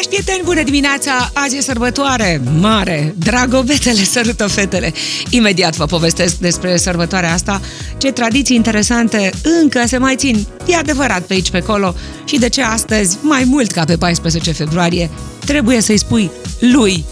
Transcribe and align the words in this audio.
Dragi 0.00 0.16
prieteni, 0.16 0.44
bună 0.44 0.62
dimineața! 0.62 1.30
Azi 1.34 1.56
e 1.56 1.60
sărbătoare 1.60 2.40
mare! 2.60 3.14
Dragobetele 3.18 4.04
sărută 4.04 4.46
fetele! 4.46 4.92
Imediat 5.30 5.76
vă 5.76 5.84
povestesc 5.84 6.36
despre 6.36 6.76
sărbătoarea 6.76 7.32
asta, 7.32 7.60
ce 7.96 8.12
tradiții 8.12 8.56
interesante 8.56 9.30
încă 9.62 9.82
se 9.86 9.98
mai 9.98 10.16
țin, 10.16 10.46
e 10.66 10.76
adevărat, 10.76 11.22
pe 11.22 11.32
aici, 11.32 11.50
pe 11.50 11.56
acolo, 11.56 11.94
și 12.24 12.38
de 12.38 12.48
ce 12.48 12.62
astăzi, 12.62 13.16
mai 13.20 13.44
mult 13.46 13.70
ca 13.70 13.84
pe 13.84 13.96
14 13.96 14.52
februarie, 14.52 15.10
trebuie 15.44 15.80
să-i 15.80 15.98
spui 15.98 16.30
lui 16.60 17.04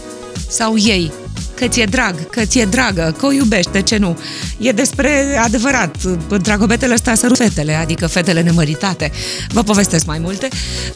sau 0.49 0.77
ei 0.77 1.11
că 1.59 1.67
ți-e 1.67 1.85
drag, 1.85 2.29
că 2.29 2.45
ți-e 2.45 2.65
dragă, 2.65 3.15
că 3.17 3.25
o 3.25 3.31
iubești, 3.31 3.71
de 3.71 3.81
ce 3.81 3.97
nu? 3.97 4.17
E 4.57 4.71
despre 4.71 5.37
adevărat, 5.43 6.03
dragobetele 6.41 6.93
ăsta 6.93 7.15
să 7.15 7.29
fetele, 7.33 7.73
adică 7.73 8.07
fetele 8.07 8.41
nemăritate. 8.41 9.11
Vă 9.49 9.63
povestesc 9.63 10.05
mai 10.05 10.19
multe. 10.19 10.47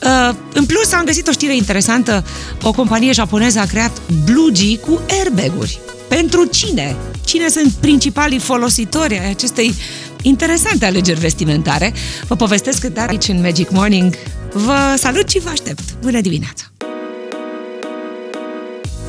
Uh, 0.04 0.36
în 0.54 0.66
plus, 0.66 0.92
am 0.92 1.06
găsit 1.06 1.28
o 1.28 1.32
știre 1.32 1.56
interesantă. 1.56 2.26
O 2.62 2.72
companie 2.72 3.12
japoneză 3.12 3.60
a 3.60 3.66
creat 3.66 4.02
blugi 4.26 4.78
cu 4.78 5.02
airbag-uri. 5.20 5.80
Pentru 6.08 6.46
cine? 6.46 6.96
Cine 7.26 7.48
sunt 7.48 7.72
principalii 7.72 8.40
folositori 8.40 9.20
ai 9.20 9.30
acestei 9.30 9.74
interesante 10.22 10.86
alegeri 10.86 11.20
vestimentare? 11.20 11.94
Vă 12.28 12.36
povestesc 12.36 12.86
dar 12.86 13.10
aici 13.10 13.28
în 13.28 13.42
Magic 13.42 13.70
Morning. 13.70 14.16
Vă 14.54 14.96
salut 14.98 15.30
și 15.30 15.40
vă 15.40 15.50
aștept. 15.50 15.84
Bună 16.02 16.22
dimineața! 16.22 16.64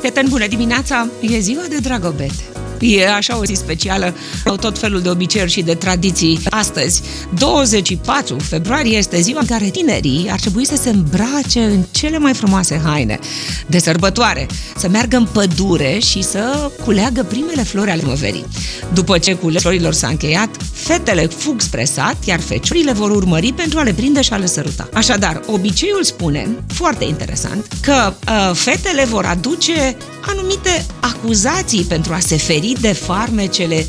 Prieteni, 0.02 0.28
bună 0.28 0.46
dimineața! 0.46 1.08
E 1.20 1.38
ziua 1.38 1.64
de 1.68 1.76
dragobete. 1.76 2.61
E 2.82 3.08
așa 3.08 3.38
o 3.38 3.44
zi 3.44 3.54
specială, 3.54 4.14
au 4.44 4.56
tot 4.56 4.78
felul 4.78 5.00
de 5.00 5.08
obiceiuri 5.08 5.50
și 5.50 5.62
de 5.62 5.74
tradiții. 5.74 6.40
Astăzi, 6.50 7.02
24 7.38 8.38
februarie, 8.38 8.96
este 8.96 9.20
ziua 9.20 9.40
în 9.40 9.46
care 9.46 9.68
tinerii 9.68 10.28
ar 10.30 10.40
trebui 10.40 10.66
să 10.66 10.76
se 10.76 10.90
îmbrace 10.90 11.60
în 11.60 11.84
cele 11.90 12.18
mai 12.18 12.34
frumoase 12.34 12.80
haine 12.84 13.18
de 13.66 13.78
sărbătoare, 13.78 14.46
să 14.76 14.88
meargă 14.88 15.16
în 15.16 15.26
pădure 15.32 15.98
și 15.98 16.22
să 16.22 16.70
culeagă 16.84 17.22
primele 17.22 17.62
flori 17.62 17.90
ale 17.90 18.00
primăverii. 18.00 18.44
După 18.92 19.18
ce 19.18 19.34
culegerea 19.34 19.60
florilor 19.62 19.92
s-a 19.92 20.08
încheiat, 20.08 20.48
fetele 20.72 21.26
fug 21.26 21.60
spre 21.60 21.84
sat, 21.84 22.16
iar 22.24 22.40
feciorile 22.40 22.92
vor 22.92 23.10
urmări 23.10 23.52
pentru 23.52 23.78
a 23.78 23.82
le 23.82 23.92
prinde 23.92 24.22
și 24.22 24.32
a 24.32 24.36
le 24.36 24.46
săruta. 24.46 24.88
Așadar, 24.92 25.40
obiceiul 25.46 26.02
spune, 26.02 26.48
foarte 26.66 27.04
interesant, 27.04 27.66
că 27.80 28.12
uh, 28.28 28.50
fetele 28.54 29.04
vor 29.04 29.24
aduce 29.24 29.96
anumite 30.26 30.86
acuzații 31.00 31.82
pentru 31.82 32.12
a 32.12 32.18
se 32.18 32.36
feri 32.36 32.71
de 32.80 32.92
farmecele 32.92 33.86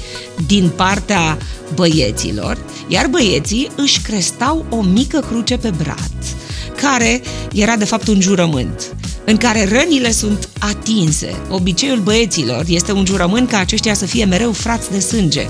din 0.47 0.71
partea 0.75 1.37
băieților, 1.73 2.57
iar 2.87 3.07
băieții 3.07 3.69
își 3.75 4.01
crestau 4.01 4.65
o 4.69 4.81
mică 4.81 5.19
cruce 5.19 5.57
pe 5.57 5.69
brad, 5.77 6.11
care 6.81 7.21
era 7.53 7.75
de 7.75 7.85
fapt 7.85 8.07
un 8.07 8.21
jurământ 8.21 8.95
în 9.25 9.37
care 9.37 9.67
rănile 9.67 10.11
sunt 10.11 10.49
atinse. 10.59 11.35
Obiceiul 11.49 11.99
băieților 11.99 12.63
este 12.67 12.91
un 12.91 13.05
jurământ 13.05 13.49
ca 13.49 13.57
aceștia 13.57 13.93
să 13.93 14.05
fie 14.05 14.25
mereu 14.25 14.51
frați 14.51 14.91
de 14.91 14.99
sânge. 14.99 15.47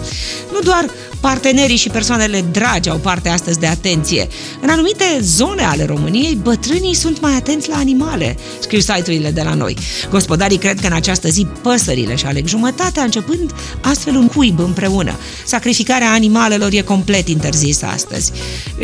Nu 0.51 0.59
doar 0.59 0.85
partenerii 1.29 1.75
și 1.75 1.89
persoanele 1.89 2.45
dragi 2.51 2.89
au 2.89 2.97
parte 2.97 3.29
astăzi 3.29 3.59
de 3.59 3.67
atenție. 3.67 4.27
În 4.61 4.69
anumite 4.69 5.03
zone 5.21 5.63
ale 5.63 5.85
României, 5.85 6.39
bătrânii 6.41 6.93
sunt 6.93 7.21
mai 7.21 7.33
atenți 7.33 7.69
la 7.69 7.75
animale, 7.75 8.37
scriu 8.59 8.79
site-urile 8.79 9.31
de 9.31 9.41
la 9.41 9.53
noi. 9.53 9.77
Gospodarii 10.09 10.57
cred 10.57 10.79
că 10.79 10.87
în 10.87 10.93
această 10.93 11.29
zi 11.29 11.47
păsările 11.61 12.15
și 12.15 12.25
aleg 12.25 12.47
jumătatea, 12.47 13.03
începând 13.03 13.51
astfel 13.81 14.15
un 14.15 14.27
cuib 14.27 14.59
împreună. 14.59 15.15
Sacrificarea 15.45 16.11
animalelor 16.11 16.73
e 16.73 16.81
complet 16.81 17.27
interzisă 17.27 17.85
astăzi. 17.85 18.31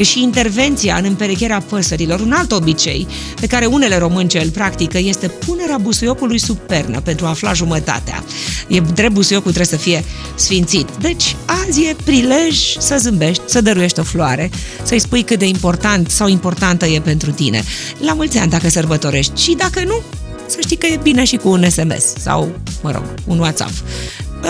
Și 0.02 0.22
intervenția 0.22 0.96
în 0.96 1.06
împerecherea 1.06 1.64
păsărilor, 1.70 2.20
un 2.20 2.32
alt 2.32 2.52
obicei 2.52 3.08
pe 3.40 3.48
care 3.48 3.66
unele 3.66 3.98
românce 3.98 4.42
îl 4.42 4.50
practică, 4.50 4.98
este 4.98 5.28
punerea 5.28 5.78
busuiocului 5.78 6.40
sub 6.40 6.58
pernă 6.58 7.00
pentru 7.00 7.26
a 7.26 7.30
afla 7.30 7.54
jumătatea. 7.54 8.24
E 8.68 8.80
drept 8.80 9.14
busuiocul 9.14 9.52
trebuie 9.54 9.80
să 9.80 9.84
fie 9.84 10.04
sfințit. 10.36 10.88
Deci, 11.00 11.36
azi 11.46 11.84
e 11.84 11.96
prilej 12.04 12.28
prilej 12.30 12.76
să 12.78 12.98
zâmbești, 12.98 13.42
să 13.46 13.62
dăruiești 13.62 14.00
o 14.00 14.04
floare, 14.04 14.50
să-i 14.84 15.00
spui 15.00 15.24
cât 15.24 15.40
de 15.40 15.46
important 15.46 16.10
sau 16.10 16.28
importantă 16.28 16.86
e 16.86 17.00
pentru 17.00 17.32
tine. 17.32 17.64
La 18.00 18.14
mulți 18.14 18.38
ani 18.38 18.50
dacă 18.50 18.70
sărbătorești 18.70 19.42
și 19.42 19.56
dacă 19.56 19.84
nu, 19.84 20.02
să 20.46 20.58
știi 20.62 20.78
că 20.78 20.86
e 20.86 21.00
bine 21.04 21.24
și 21.24 21.36
cu 21.36 21.50
un 21.50 21.70
SMS 21.70 22.14
sau, 22.18 22.50
mă 22.82 22.92
rog, 22.92 23.04
un 23.28 23.40
WhatsApp. 23.40 23.74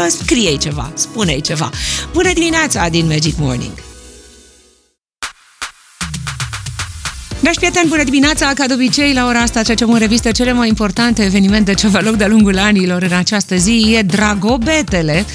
Scrie 0.07 0.55
ceva, 0.55 0.91
spune 0.93 1.39
ceva. 1.39 1.69
Bună 2.13 2.33
dimineața 2.33 2.89
din 2.89 3.07
Magic 3.07 3.37
Morning! 3.37 3.88
Dragi 7.41 7.57
prieteni, 7.57 7.87
bună 7.87 8.03
dimineața! 8.03 8.53
Ca 8.53 8.65
de 8.65 8.73
obicei, 8.73 9.13
la 9.13 9.25
ora 9.25 9.39
asta 9.39 9.61
trecem 9.61 9.91
în 9.91 9.99
revistă 9.99 10.31
cele 10.31 10.51
mai 10.51 10.67
importante 10.67 11.23
evenimente 11.23 11.73
ce 11.73 11.85
aveau 11.85 12.03
loc 12.03 12.15
de-a 12.15 12.27
lungul 12.27 12.57
anilor 12.57 13.01
în 13.01 13.17
această 13.17 13.55
zi. 13.55 13.95
E 13.97 14.01
Dragobetele, 14.01 15.25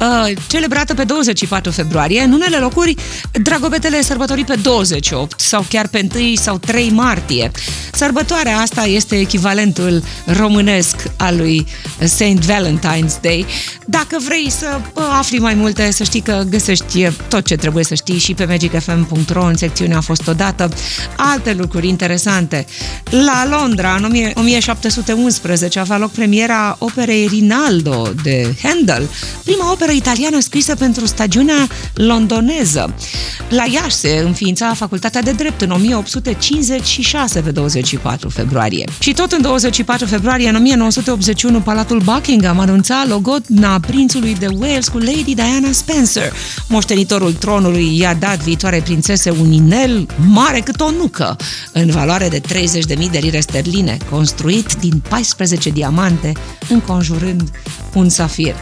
uh, 0.00 0.36
celebrată 0.46 0.94
pe 0.94 1.04
24 1.04 1.70
februarie. 1.70 2.20
În 2.20 2.32
unele 2.32 2.56
locuri, 2.56 2.94
Dragobetele 3.42 4.02
sărbătorit 4.02 4.46
pe 4.46 4.54
28 4.62 5.40
sau 5.40 5.64
chiar 5.68 5.88
pe 5.88 6.08
1 6.14 6.34
sau 6.34 6.58
3 6.58 6.90
martie. 6.90 7.50
Sărbătoarea 7.92 8.58
asta 8.58 8.84
este 8.84 9.18
echivalentul 9.18 10.02
românesc 10.24 10.96
al 11.16 11.36
lui 11.36 11.66
Saint 12.04 12.44
Valentine's 12.44 13.20
Day. 13.20 13.46
Dacă 13.86 14.16
vrei 14.24 14.50
să 14.50 14.80
uh, 14.94 15.02
afli 15.18 15.38
mai 15.38 15.54
multe, 15.54 15.90
să 15.90 16.04
știi 16.04 16.20
că 16.20 16.44
găsești 16.50 17.08
tot 17.28 17.46
ce 17.46 17.56
trebuie 17.56 17.84
să 17.84 17.94
știi 17.94 18.18
și 18.18 18.34
pe 18.34 18.44
magicfm.ro 18.44 19.44
în 19.44 19.56
secțiunea 19.56 19.96
a 19.96 20.00
fost 20.00 20.28
odată. 20.28 20.68
Alte 21.16 21.47
lucruri 21.52 21.88
interesante. 21.88 22.66
La 23.10 23.46
Londra, 23.50 23.94
în 23.94 24.32
1711, 24.34 25.78
avea 25.78 25.98
loc 25.98 26.10
premiera 26.10 26.76
operei 26.78 27.26
Rinaldo 27.26 28.12
de 28.22 28.54
Handel, 28.62 29.08
prima 29.44 29.72
operă 29.72 29.92
italiană 29.92 30.40
scrisă 30.40 30.74
pentru 30.74 31.06
stagiunea 31.06 31.66
londoneză. 31.94 32.94
La 33.48 33.64
Iași 33.72 33.96
se 33.96 34.22
înființa 34.24 34.74
Facultatea 34.74 35.22
de 35.22 35.30
Drept 35.30 35.60
în 35.60 35.70
1856 35.70 37.40
pe 37.40 37.50
24 37.50 38.28
februarie. 38.28 38.88
Și 38.98 39.12
tot 39.12 39.32
în 39.32 39.42
24 39.42 40.06
februarie, 40.06 40.48
în 40.48 40.54
1981, 40.54 41.60
Palatul 41.60 42.00
Buckingham 42.00 42.58
anunța 42.58 43.04
logodna 43.08 43.80
prințului 43.80 44.36
de 44.38 44.46
Wales 44.58 44.88
cu 44.88 44.98
Lady 44.98 45.34
Diana 45.34 45.72
Spencer. 45.72 46.32
Moștenitorul 46.68 47.32
tronului 47.32 47.98
i-a 47.98 48.14
dat 48.14 48.38
viitoare 48.38 48.80
prințese 48.84 49.30
un 49.40 49.52
inel 49.52 50.06
mare 50.26 50.60
cât 50.60 50.80
o 50.80 50.90
nucă, 50.90 51.36
în 51.72 51.90
valoare 51.90 52.28
de 52.28 52.40
30.000 52.40 53.10
de 53.10 53.18
lire 53.18 53.40
sterline, 53.40 53.96
construit 54.10 54.74
din 54.74 55.02
14 55.08 55.70
diamante, 55.70 56.32
înconjurând 56.68 57.50
un 57.94 58.08
safir. 58.08 58.54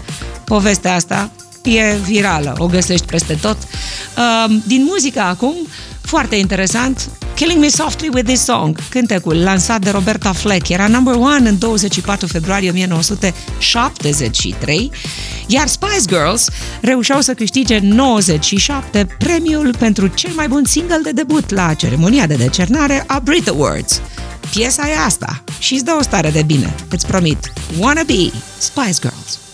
Povestea 0.44 0.94
asta 0.94 1.30
e 1.66 1.96
virală, 2.04 2.54
o 2.58 2.66
găsești 2.66 3.06
peste 3.06 3.38
tot. 3.40 3.56
Din 4.64 4.84
muzica 4.84 5.24
acum, 5.24 5.54
foarte 6.00 6.36
interesant, 6.36 7.08
Killing 7.34 7.60
Me 7.60 7.68
Softly 7.68 8.08
With 8.12 8.26
This 8.26 8.44
Song, 8.44 8.78
cântecul 8.88 9.42
lansat 9.42 9.80
de 9.80 9.90
Roberta 9.90 10.32
Fleck, 10.32 10.68
era 10.68 10.86
number 10.86 11.14
one 11.14 11.48
în 11.48 11.58
24 11.58 12.26
februarie 12.26 12.70
1973, 12.70 14.90
iar 15.46 15.66
Spice 15.66 16.04
Girls 16.06 16.48
reușeau 16.80 17.20
să 17.20 17.34
câștige 17.34 17.78
97 17.78 19.06
premiul 19.18 19.74
pentru 19.78 20.06
cel 20.06 20.32
mai 20.34 20.48
bun 20.48 20.64
single 20.64 21.00
de 21.02 21.10
debut 21.10 21.50
la 21.50 21.74
ceremonia 21.74 22.26
de 22.26 22.34
decernare 22.34 23.04
a 23.06 23.20
Brit 23.24 23.48
Awards. 23.48 24.00
Piesa 24.50 24.88
e 24.88 24.96
asta 25.04 25.44
și 25.58 25.74
îți 25.74 25.84
dă 25.84 25.96
o 25.98 26.02
stare 26.02 26.30
de 26.30 26.42
bine, 26.42 26.74
îți 26.90 27.06
promit. 27.06 27.52
Wanna 27.78 28.02
Be 28.06 28.30
Spice 28.58 28.98
Girls. 29.00 29.45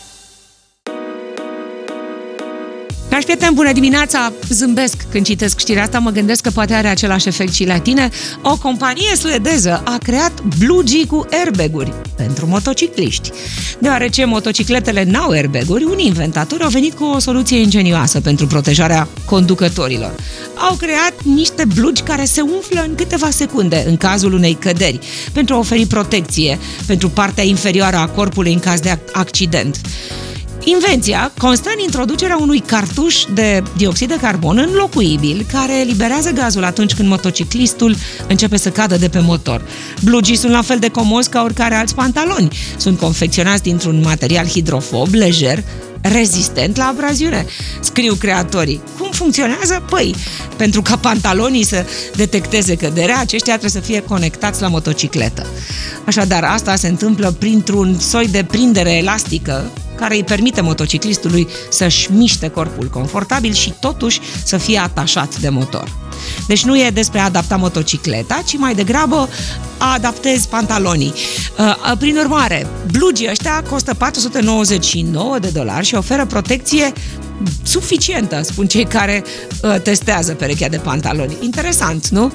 Dragi 3.12 3.27
prieteni, 3.27 3.55
bună 3.55 3.73
dimineața! 3.73 4.33
Zâmbesc 4.49 4.97
când 5.11 5.25
citesc 5.25 5.59
știrea 5.59 5.83
asta, 5.83 5.99
mă 5.99 6.11
gândesc 6.11 6.43
că 6.43 6.50
poate 6.50 6.75
are 6.75 6.89
același 6.89 7.28
efect 7.28 7.53
și 7.53 7.67
la 7.67 7.78
tine. 7.78 8.09
O 8.43 8.56
companie 8.56 9.17
suedeză 9.17 9.83
a 9.84 9.98
creat 10.03 10.42
Blugi 10.59 11.07
cu 11.07 11.27
airbag-uri 11.31 11.92
pentru 12.16 12.47
motocicliști. 12.47 13.31
Deoarece 13.78 14.25
motocicletele 14.25 15.04
n-au 15.04 15.31
airbag-uri, 15.31 15.84
unii 15.84 16.07
inventatori 16.07 16.63
au 16.63 16.69
venit 16.69 16.95
cu 16.95 17.04
o 17.04 17.19
soluție 17.19 17.59
ingenioasă 17.59 18.21
pentru 18.21 18.47
protejarea 18.47 19.09
conducătorilor. 19.25 20.15
Au 20.54 20.75
creat 20.75 21.15
niște 21.22 21.65
blugi 21.75 22.03
care 22.03 22.25
se 22.25 22.41
umflă 22.41 22.84
în 22.89 22.95
câteva 22.95 23.31
secunde 23.31 23.84
în 23.86 23.97
cazul 23.97 24.33
unei 24.33 24.54
căderi, 24.54 24.98
pentru 25.33 25.54
a 25.54 25.59
oferi 25.59 25.86
protecție 25.86 26.59
pentru 26.86 27.09
partea 27.09 27.45
inferioară 27.45 27.97
a 27.97 28.09
corpului 28.09 28.53
în 28.53 28.60
caz 28.60 28.81
de 28.81 28.98
accident. 29.13 29.81
Invenția 30.64 31.32
constă 31.38 31.70
în 31.74 31.82
introducerea 31.82 32.36
unui 32.36 32.59
cartuș 32.60 33.24
de 33.34 33.62
dioxid 33.76 34.09
de 34.09 34.18
carbon 34.20 34.59
înlocuibil 34.59 35.47
care 35.53 35.80
eliberează 35.80 36.30
gazul 36.30 36.64
atunci 36.64 36.94
când 36.94 37.09
motociclistul 37.09 37.97
începe 38.28 38.56
să 38.56 38.70
cadă 38.70 38.97
de 38.97 39.09
pe 39.09 39.18
motor. 39.18 39.62
Blugii 40.03 40.36
sunt 40.36 40.53
la 40.53 40.62
fel 40.62 40.78
de 40.78 40.88
comozi 40.88 41.28
ca 41.28 41.42
oricare 41.42 41.74
alți 41.74 41.94
pantaloni. 41.94 42.48
Sunt 42.76 42.98
confecționați 42.98 43.62
dintr-un 43.62 44.00
material 44.00 44.47
hidrofob, 44.47 45.12
lejer, 45.12 45.62
rezistent 46.03 46.77
la 46.77 46.84
abraziune, 46.84 47.47
scriu 47.81 48.15
creatorii. 48.15 48.83
Cum 48.99 49.10
funcționează? 49.10 49.83
Păi, 49.91 50.15
pentru 50.57 50.83
ca 50.83 50.97
pantalonii 50.97 51.65
să 51.65 51.84
detecteze 52.16 52.77
căderea, 52.77 53.21
aceștia 53.21 53.59
trebuie 53.59 53.83
să 53.83 53.89
fie 53.89 54.03
conectați 54.03 54.60
la 54.60 54.69
motocicletă. 54.69 55.47
Așadar, 56.07 56.45
asta 56.45 56.77
se 56.77 56.89
întâmplă 56.89 57.31
printr-un 57.39 57.99
soi 57.99 58.28
de 58.28 58.45
prindere 58.45 58.93
elastică 58.93 59.71
care 59.97 60.15
îi 60.15 60.25
permite 60.25 60.60
motociclistului 60.60 61.49
să-și 61.71 62.13
miște 62.13 62.48
corpul 62.48 62.89
confortabil 62.89 63.53
și 63.53 63.75
totuși 63.81 64.21
să 64.45 64.57
fie 64.57 64.78
atașat 64.78 65.39
de 65.39 65.48
motor. 65.48 65.97
Deci 66.47 66.65
nu 66.65 66.78
e 66.78 66.91
despre 66.91 67.19
a 67.19 67.24
adapta 67.24 67.57
motocicleta, 67.57 68.42
ci 68.45 68.57
mai 68.57 68.74
degrabă 68.74 69.28
a 69.78 69.92
adaptezi 69.92 70.48
pantalonii. 70.48 71.13
Uh, 71.59 71.92
prin 71.98 72.16
urmare, 72.16 72.66
blugii 72.91 73.28
ăștia 73.30 73.63
costă 73.71 73.95
499 73.95 75.39
de 75.39 75.48
dolari 75.48 75.86
și 75.86 75.95
oferă 75.95 76.27
protecție 76.27 76.92
suficientă, 77.63 78.41
spun 78.43 78.67
cei 78.67 78.84
care 78.84 79.25
uh, 79.63 79.81
testează 79.83 80.34
perechea 80.34 80.69
de 80.69 80.77
pantaloni. 80.77 81.37
Interesant, 81.41 82.09
nu? 82.09 82.33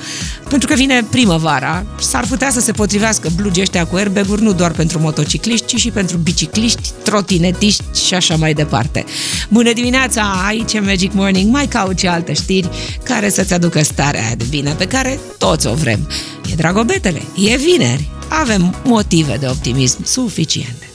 Pentru 0.50 0.68
că 0.68 0.74
vine 0.74 1.06
primăvara, 1.10 1.86
s-ar 2.00 2.26
putea 2.30 2.50
să 2.50 2.60
se 2.60 2.72
potrivească 2.72 3.30
blugi 3.36 3.62
ăștia 3.62 3.86
cu 3.86 3.96
airbag 3.96 4.26
nu 4.26 4.54
doar 4.54 4.72
pentru 4.72 5.00
motocicliști, 5.00 5.66
ci 5.66 5.80
și 5.80 5.92
pentru 5.92 6.18
bicicliști, 6.18 6.92
trotinetiști 7.04 7.84
și 8.06 8.14
așa 8.14 8.36
mai 8.36 8.54
departe. 8.54 9.06
Bună 9.50 9.74
dimineața, 9.74 10.44
aici 10.48 10.74
e 10.74 10.80
Magic 10.80 11.14
Morning, 11.14 11.52
mai 11.52 11.68
caut 11.68 12.00
și 12.00 12.08
alte 12.08 12.34
știri 12.34 12.70
care 13.04 13.30
să-ți 13.30 13.54
aducă 13.54 13.84
starea 13.84 14.22
aia 14.26 14.36
de 14.36 14.46
bine 14.50 14.72
pe 14.78 14.88
care 14.88 15.20
toți 15.38 15.68
o 15.68 15.74
vrem. 15.74 16.10
E 16.52 16.56
dragobetele, 16.56 17.22
e 17.36 17.58
vineri, 17.58 18.10
avem 18.30 18.76
motive 18.84 19.38
de 19.40 19.48
optimism 19.48 20.06
suficiente. 20.06 20.87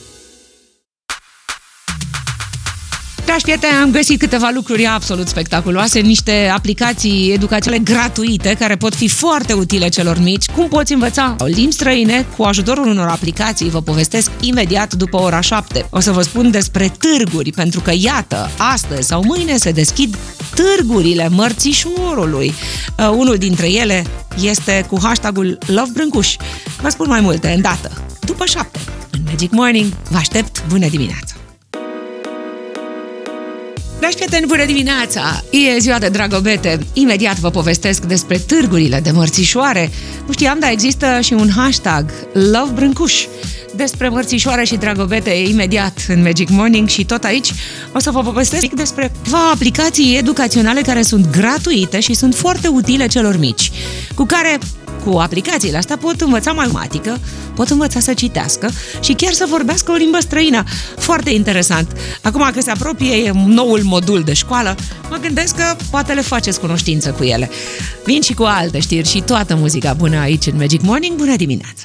Dragi 3.25 3.43
prieteni, 3.43 3.73
am 3.73 3.91
găsit 3.91 4.19
câteva 4.19 4.51
lucruri 4.53 4.85
absolut 4.85 5.27
spectaculoase, 5.27 5.99
niște 5.99 6.51
aplicații 6.53 7.31
educaționale 7.33 7.83
gratuite 7.83 8.55
care 8.59 8.75
pot 8.75 8.95
fi 8.95 9.07
foarte 9.07 9.53
utile 9.53 9.89
celor 9.89 10.19
mici. 10.19 10.45
Cum 10.45 10.67
poți 10.67 10.93
învăța 10.93 11.35
limbi 11.45 11.73
străine 11.73 12.25
cu 12.37 12.43
ajutorul 12.43 12.87
unor 12.87 13.07
aplicații? 13.07 13.69
Vă 13.69 13.81
povestesc 13.81 14.31
imediat 14.39 14.93
după 14.93 15.17
ora 15.17 15.39
7. 15.39 15.85
O 15.89 15.99
să 15.99 16.11
vă 16.11 16.21
spun 16.21 16.51
despre 16.51 16.93
târguri, 16.99 17.51
pentru 17.51 17.79
că 17.79 17.91
iată, 17.95 18.49
astăzi 18.57 19.07
sau 19.07 19.23
mâine 19.25 19.57
se 19.57 19.71
deschid 19.71 20.17
târgurile 20.55 21.29
mărțișorului. 21.29 22.53
Uh, 22.99 23.09
unul 23.09 23.35
dintre 23.35 23.71
ele 23.71 24.05
este 24.41 24.85
cu 24.89 24.99
hashtagul 25.03 25.57
Love 25.65 25.91
Brâncuș. 25.93 26.35
Vă 26.81 26.89
spun 26.89 27.07
mai 27.09 27.21
multe 27.21 27.49
îndată, 27.49 27.91
după 28.19 28.45
7. 28.45 28.79
În 29.11 29.19
Magic 29.25 29.51
Morning, 29.51 29.93
vă 30.09 30.17
aștept, 30.17 30.63
bună 30.67 30.87
dimineața! 30.87 31.32
Dragi 34.03 34.17
prieteni, 34.17 34.47
bună 34.47 34.65
dimineața! 34.65 35.43
E 35.49 35.79
ziua 35.79 35.99
de 35.99 36.07
dragobete. 36.07 36.79
Imediat 36.93 37.39
vă 37.39 37.49
povestesc 37.49 38.03
despre 38.03 38.37
târgurile 38.37 38.99
de 38.99 39.11
mărțișoare. 39.11 39.89
Nu 40.25 40.33
știam, 40.33 40.59
dar 40.59 40.71
există 40.71 41.19
și 41.21 41.33
un 41.33 41.49
hashtag 41.55 42.11
Love 42.33 42.71
Brâncuș 42.73 43.25
despre 43.75 44.09
mărțișoare 44.09 44.63
și 44.63 44.75
dragobete 44.75 45.29
imediat 45.29 46.05
în 46.07 46.21
Magic 46.21 46.49
Morning 46.49 46.87
și 46.87 47.05
tot 47.05 47.23
aici 47.23 47.53
o 47.93 47.99
să 47.99 48.11
vă 48.11 48.21
povestesc 48.21 48.65
despre 48.65 49.11
câteva 49.17 49.49
aplicații 49.53 50.17
educaționale 50.17 50.81
care 50.81 51.01
sunt 51.01 51.31
gratuite 51.31 51.99
și 51.99 52.13
sunt 52.13 52.35
foarte 52.35 52.67
utile 52.67 53.07
celor 53.07 53.37
mici, 53.37 53.71
cu 54.15 54.25
care 54.25 54.59
cu 55.05 55.17
aplicațiile 55.17 55.77
astea 55.77 55.97
pot 55.97 56.21
învăța 56.21 56.51
matematică, 56.51 57.19
pot 57.55 57.69
învăța 57.69 57.99
să 57.99 58.13
citească 58.13 58.71
și 59.01 59.13
chiar 59.13 59.33
să 59.33 59.45
vorbească 59.49 59.91
o 59.91 59.95
limbă 59.95 60.17
străină. 60.19 60.63
Foarte 60.97 61.29
interesant. 61.29 61.91
Acum 62.21 62.49
că 62.53 62.61
se 62.61 62.71
apropie 62.71 63.31
noul 63.45 63.81
modul 63.83 64.21
de 64.21 64.33
școală, 64.33 64.75
mă 65.09 65.17
gândesc 65.21 65.55
că 65.55 65.75
poate 65.91 66.13
le 66.13 66.21
faceți 66.21 66.59
cunoștință 66.59 67.11
cu 67.11 67.23
ele. 67.23 67.49
Vin 68.05 68.21
și 68.21 68.33
cu 68.33 68.43
alte 68.43 68.79
știri 68.79 69.07
și 69.07 69.21
toată 69.21 69.55
muzica 69.55 69.93
bună 69.93 70.19
aici 70.19 70.45
în 70.45 70.55
Magic 70.57 70.81
Morning. 70.81 71.17
Bună 71.17 71.35
dimineața! 71.35 71.83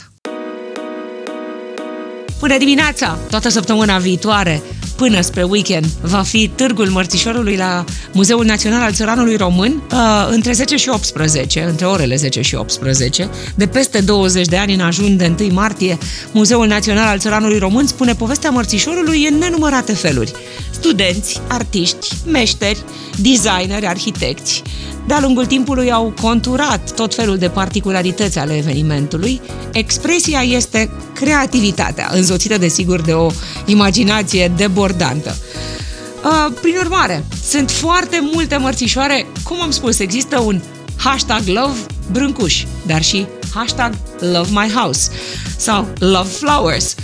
Bună 2.39 2.59
dimineața! 2.59 3.19
Toată 3.31 3.49
săptămâna 3.49 3.99
viitoare 3.99 4.63
până 4.99 5.21
spre 5.21 5.43
weekend 5.43 5.87
va 6.03 6.23
fi 6.23 6.51
Târgul 6.55 6.87
Mărțișorului 6.87 7.57
la 7.57 7.85
Muzeul 8.13 8.45
Național 8.45 8.83
al 8.83 8.93
Țăranului 8.93 9.37
Român 9.37 9.83
uh, 9.93 10.29
între 10.31 10.53
10 10.53 10.77
și 10.77 10.89
18, 10.89 11.63
între 11.63 11.87
orele 11.87 12.17
10 12.17 12.41
și 12.41 12.55
18. 12.55 13.29
De 13.55 13.67
peste 13.67 14.01
20 14.01 14.47
de 14.47 14.57
ani 14.57 14.75
în 14.75 14.81
ajun 14.81 15.17
de 15.17 15.35
1 15.41 15.53
martie, 15.53 15.99
Muzeul 16.33 16.67
Național 16.67 17.07
al 17.07 17.19
Țăranului 17.19 17.59
Român 17.59 17.87
spune 17.87 18.15
povestea 18.15 18.51
mărțișorului 18.51 19.27
în 19.31 19.39
nenumărate 19.39 19.93
feluri. 19.93 20.33
Studenți, 20.79 21.41
artiști, 21.49 22.09
meșteri, 22.27 22.85
designeri, 23.17 23.87
arhitecți, 23.87 24.63
de-a 25.07 25.21
lungul 25.21 25.47
timpului 25.47 25.93
au 25.93 26.15
conturat 26.21 26.93
tot 26.95 27.15
felul 27.15 27.39
de 27.39 27.49
particularități 27.49 28.39
ale 28.39 28.57
evenimentului. 28.57 29.41
Expresia 29.73 30.41
este 30.41 30.91
creativitatea, 31.15 32.11
însoțită 32.13 32.59
desigur 32.59 33.01
de 33.01 33.13
o 33.13 33.31
imaginație 33.65 34.53
debordantă. 34.57 35.37
Prin 36.61 36.77
urmare, 36.77 37.25
sunt 37.49 37.71
foarte 37.71 38.29
multe 38.33 38.57
mărțișoare, 38.57 39.27
cum 39.43 39.61
am 39.61 39.71
spus, 39.71 39.99
există 39.99 40.39
un 40.39 40.61
hashtag 40.97 41.47
love 41.47 41.79
brâncuș, 42.13 42.65
dar 42.87 43.03
și 43.03 43.27
hashtag 43.55 43.95
love 44.21 44.49
my 44.51 44.73
house 44.75 45.11
sau 45.57 45.89
love 45.99 46.29
flowers. 46.29 46.95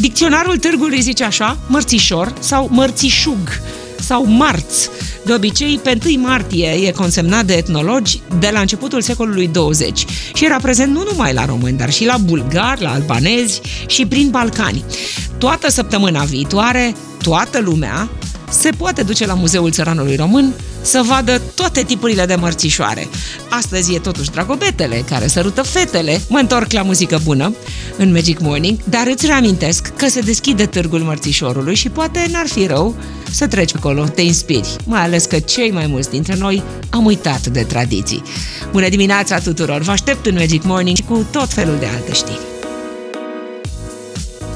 Dicționarul 0.00 0.58
târgului 0.58 1.00
zice 1.00 1.24
așa, 1.24 1.58
mărțișor 1.66 2.34
sau 2.38 2.68
mărțișug 2.70 3.60
sau 4.00 4.26
marț. 4.26 4.88
De 5.24 5.32
obicei, 5.32 5.80
pe 5.82 5.98
1 6.06 6.22
martie 6.22 6.68
e 6.68 6.90
consemnat 6.90 7.44
de 7.44 7.54
etnologi 7.54 8.20
de 8.38 8.50
la 8.52 8.60
începutul 8.60 9.00
secolului 9.00 9.48
20 9.48 10.04
și 10.34 10.44
era 10.44 10.56
prezent 10.56 10.92
nu 10.92 11.02
numai 11.10 11.32
la 11.32 11.44
români, 11.44 11.78
dar 11.78 11.92
și 11.92 12.04
la 12.04 12.16
bulgari, 12.16 12.82
la 12.82 12.92
albanezi 12.92 13.60
și 13.86 14.06
prin 14.06 14.30
Balcani. 14.30 14.84
Toată 15.38 15.70
săptămâna 15.70 16.24
viitoare, 16.24 16.94
toată 17.22 17.60
lumea 17.60 18.08
se 18.50 18.70
poate 18.70 19.02
duce 19.02 19.26
la 19.26 19.34
Muzeul 19.34 19.70
Țăranului 19.70 20.16
Român 20.16 20.54
să 20.84 21.02
vadă 21.06 21.40
toate 21.54 21.82
tipurile 21.82 22.26
de 22.26 22.34
mărțișoare. 22.34 23.08
Astăzi 23.48 23.94
e 23.94 23.98
totuși 23.98 24.30
dragobetele 24.30 25.04
care 25.08 25.26
sărută 25.26 25.62
fetele. 25.62 26.20
Mă 26.28 26.38
întorc 26.38 26.72
la 26.72 26.82
muzică 26.82 27.20
bună 27.24 27.54
în 27.96 28.12
Magic 28.12 28.38
Morning, 28.40 28.78
dar 28.84 29.06
îți 29.06 29.26
reamintesc 29.26 29.92
că 29.96 30.08
se 30.08 30.20
deschide 30.20 30.66
târgul 30.66 31.00
mărțișorului 31.00 31.74
și 31.74 31.88
poate 31.88 32.26
n-ar 32.30 32.46
fi 32.46 32.66
rău 32.66 32.94
să 33.30 33.46
treci 33.46 33.74
acolo, 33.76 34.04
te 34.04 34.22
inspiri, 34.22 34.76
mai 34.86 35.00
ales 35.00 35.24
că 35.24 35.38
cei 35.38 35.70
mai 35.70 35.86
mulți 35.86 36.10
dintre 36.10 36.34
noi 36.38 36.62
am 36.90 37.04
uitat 37.04 37.46
de 37.46 37.62
tradiții. 37.62 38.22
Bună 38.70 38.88
dimineața 38.88 39.38
tuturor! 39.38 39.80
Vă 39.80 39.90
aștept 39.90 40.26
în 40.26 40.34
Magic 40.34 40.64
Morning 40.64 40.98
cu 40.98 41.26
tot 41.30 41.52
felul 41.52 41.76
de 41.78 41.86
alte 41.86 42.12
știri. 42.12 42.53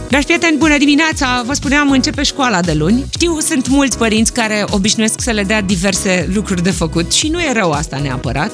Dragi 0.09 0.27
prieteni, 0.27 0.57
bună 0.57 0.79
dimineața! 0.79 1.43
Vă 1.47 1.53
spuneam, 1.53 1.91
începe 1.91 2.23
școala 2.23 2.61
de 2.61 2.73
luni. 2.73 3.05
Știu, 3.11 3.38
sunt 3.41 3.69
mulți 3.69 3.99
părinți 3.99 4.33
care 4.33 4.65
obișnuiesc 4.71 5.21
să 5.21 5.31
le 5.31 5.43
dea 5.43 5.61
diverse 5.61 6.29
lucruri 6.35 6.62
de 6.62 6.71
făcut 6.71 7.12
și 7.12 7.29
nu 7.29 7.41
e 7.41 7.53
rău 7.53 7.71
asta 7.71 7.99
neapărat. 8.03 8.50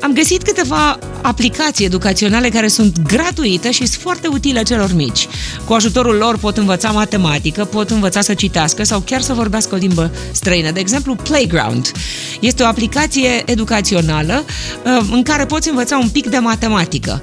Am 0.00 0.12
găsit 0.12 0.42
câteva 0.42 0.98
aplicații 1.22 1.84
educaționale 1.84 2.48
care 2.48 2.68
sunt 2.68 3.00
gratuite 3.02 3.70
și 3.70 3.86
sunt 3.86 4.02
foarte 4.02 4.26
utile 4.26 4.62
celor 4.62 4.94
mici. 4.94 5.28
Cu 5.64 5.72
ajutorul 5.72 6.14
lor 6.14 6.38
pot 6.38 6.56
învăța 6.56 6.90
matematică, 6.90 7.64
pot 7.64 7.90
învăța 7.90 8.20
să 8.20 8.34
citească 8.34 8.84
sau 8.84 9.00
chiar 9.00 9.20
să 9.20 9.32
vorbească 9.32 9.74
o 9.74 9.78
limbă 9.78 10.10
străină. 10.32 10.70
De 10.70 10.80
exemplu, 10.80 11.14
Playground 11.14 11.92
este 12.40 12.62
o 12.62 12.66
aplicație 12.66 13.42
educațională 13.44 14.44
uh, 14.84 15.08
în 15.10 15.22
care 15.22 15.46
poți 15.46 15.68
învăța 15.68 15.98
un 15.98 16.08
pic 16.08 16.26
de 16.26 16.38
matematică. 16.38 17.22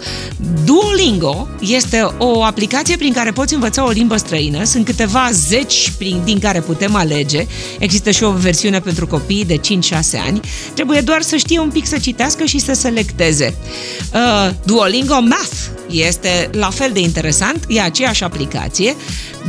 Duolingo 0.65 1.48
este 1.60 2.08
o 2.18 2.44
aplicație 2.44 2.98
prin 2.98 3.13
care 3.13 3.32
poți 3.32 3.54
învăța 3.54 3.75
învăța 3.77 3.94
o 3.94 4.00
limbă 4.00 4.17
străină, 4.17 4.63
sunt 4.63 4.86
câteva 4.86 5.29
zeci 5.32 5.91
prin, 5.98 6.22
din 6.24 6.39
care 6.39 6.60
putem 6.60 6.96
alege. 6.96 7.46
Există 7.79 8.12
și 8.12 8.24
o 8.24 8.32
versiune 8.32 8.79
pentru 8.79 9.08
copii 9.08 9.46
de 9.46 9.60
5-6 9.60 9.60
ani. 10.25 10.39
Trebuie 10.74 11.01
doar 11.01 11.22
să 11.22 11.36
știe 11.36 11.60
un 11.60 11.70
pic 11.70 11.86
să 11.86 11.98
citească 11.98 12.46
și 12.46 12.60
să 12.60 12.74
selecteze. 12.74 13.55
Uh, 14.13 14.53
Duolingo 14.65 15.22
Math 15.22 15.55
este 15.89 16.50
la 16.51 16.70
fel 16.70 16.91
de 16.94 17.00
interesant, 17.00 17.63
e 17.67 17.82
aceeași 17.82 18.24
aplicație, 18.24 18.96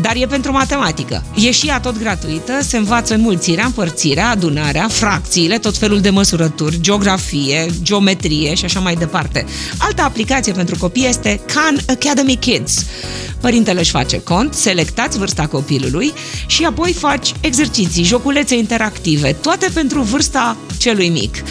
dar 0.00 0.17
e 0.17 0.26
pentru 0.26 0.53
matematică. 0.53 1.25
E 1.35 1.50
și 1.50 1.67
ea 1.67 1.81
tot 1.81 1.99
gratuită, 1.99 2.53
se 2.61 2.76
învață 2.76 3.15
înmulțirea, 3.15 3.65
împărțirea, 3.65 4.29
adunarea, 4.29 4.88
fracțiile, 4.88 5.59
tot 5.59 5.76
felul 5.76 6.00
de 6.00 6.11
măsurături, 6.11 6.81
geografie, 6.81 7.67
geometrie 7.83 8.55
și 8.55 8.65
așa 8.65 8.81
mai 8.81 8.95
departe. 8.95 9.47
Alta 9.79 10.03
aplicație 10.03 10.53
pentru 10.53 10.76
copii 10.79 11.07
este 11.07 11.41
Khan 11.47 11.79
Academy 11.88 12.37
Kids. 12.37 12.85
Părintele 13.41 13.81
își 13.81 13.91
face 13.91 14.21
cont, 14.21 14.55
selectați 14.55 15.19
vârsta 15.19 15.47
copilului 15.47 16.12
și 16.47 16.65
apoi 16.65 16.93
faci 16.93 17.33
exerciții, 17.41 18.05
joculețe 18.05 18.57
interactive, 18.57 19.33
toate 19.33 19.71
pentru 19.75 20.00
vârsta 20.00 20.57
celui 20.79 21.09
mic. 21.09 21.43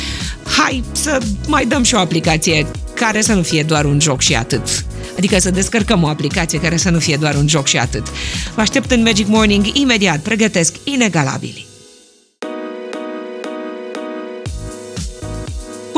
Hai 0.58 0.84
să 0.92 1.18
mai 1.48 1.66
dăm 1.66 1.84
și 1.84 1.96
o 1.96 2.00
aplicație 2.00 2.68
care 2.94 3.22
să 3.22 3.34
nu 3.34 3.42
fie 3.42 3.64
doar 3.64 3.86
un 3.86 4.00
joc 4.00 4.22
și 4.22 4.36
atât. 4.36 4.86
Adică 5.17 5.39
să 5.39 5.51
descărcăm 5.51 6.03
o 6.03 6.07
aplicație 6.07 6.59
care 6.59 6.77
să 6.77 6.89
nu 6.89 7.00
fie 7.00 7.17
doar 7.17 7.35
un 7.35 7.47
joc 7.47 7.67
și 7.67 7.77
atât. 7.77 8.07
Vă 8.55 8.62
aștept 8.62 8.91
în 8.91 9.01
Magic 9.01 9.27
Morning 9.27 9.65
imediat, 9.74 10.19
pregătesc 10.19 10.75
inegalabili. 10.83 11.65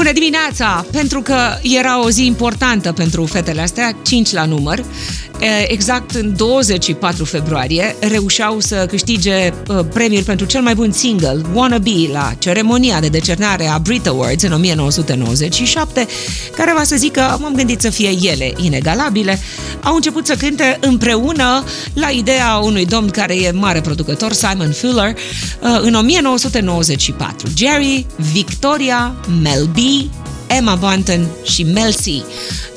Bună 0.07 0.19
dimineața! 0.19 0.85
Pentru 0.91 1.21
că 1.21 1.37
era 1.61 2.03
o 2.03 2.09
zi 2.09 2.25
importantă 2.25 2.91
pentru 2.91 3.25
fetele 3.25 3.61
astea, 3.61 3.97
5 4.03 4.31
la 4.31 4.45
număr, 4.45 4.83
exact 5.67 6.11
în 6.11 6.35
24 6.35 7.25
februarie 7.25 7.95
reușeau 7.99 8.59
să 8.59 8.85
câștige 8.89 9.53
premiul 9.93 10.23
pentru 10.23 10.45
cel 10.45 10.61
mai 10.61 10.75
bun 10.75 10.91
single, 10.91 11.41
Wanna 11.53 11.77
Be, 11.77 12.09
la 12.11 12.33
ceremonia 12.39 12.99
de 12.99 13.07
decernare 13.07 13.67
a 13.67 13.77
Brit 13.77 14.07
Awards 14.07 14.43
în 14.43 14.51
1997, 14.51 16.07
care 16.55 16.73
va 16.73 16.83
să 16.83 16.95
zică, 16.95 17.37
m-am 17.41 17.53
gândit 17.53 17.81
să 17.81 17.89
fie 17.89 18.17
ele 18.21 18.53
inegalabile, 18.55 19.39
au 19.83 19.95
început 19.95 20.25
să 20.25 20.35
cânte 20.35 20.77
împreună 20.81 21.63
la 21.93 22.09
ideea 22.09 22.55
unui 22.55 22.85
domn 22.85 23.09
care 23.09 23.35
e 23.35 23.51
mare 23.51 23.81
producător, 23.81 24.33
Simon 24.33 24.71
Fuller, 24.71 25.15
în 25.81 25.93
1994. 25.93 27.47
Jerry, 27.57 28.05
Victoria, 28.31 29.15
Mel 29.41 29.65
B, 29.65 29.77
Emma 30.47 30.75
Bunton 30.75 31.27
și 31.43 31.63
Mel 31.63 31.93
C. 31.93 32.05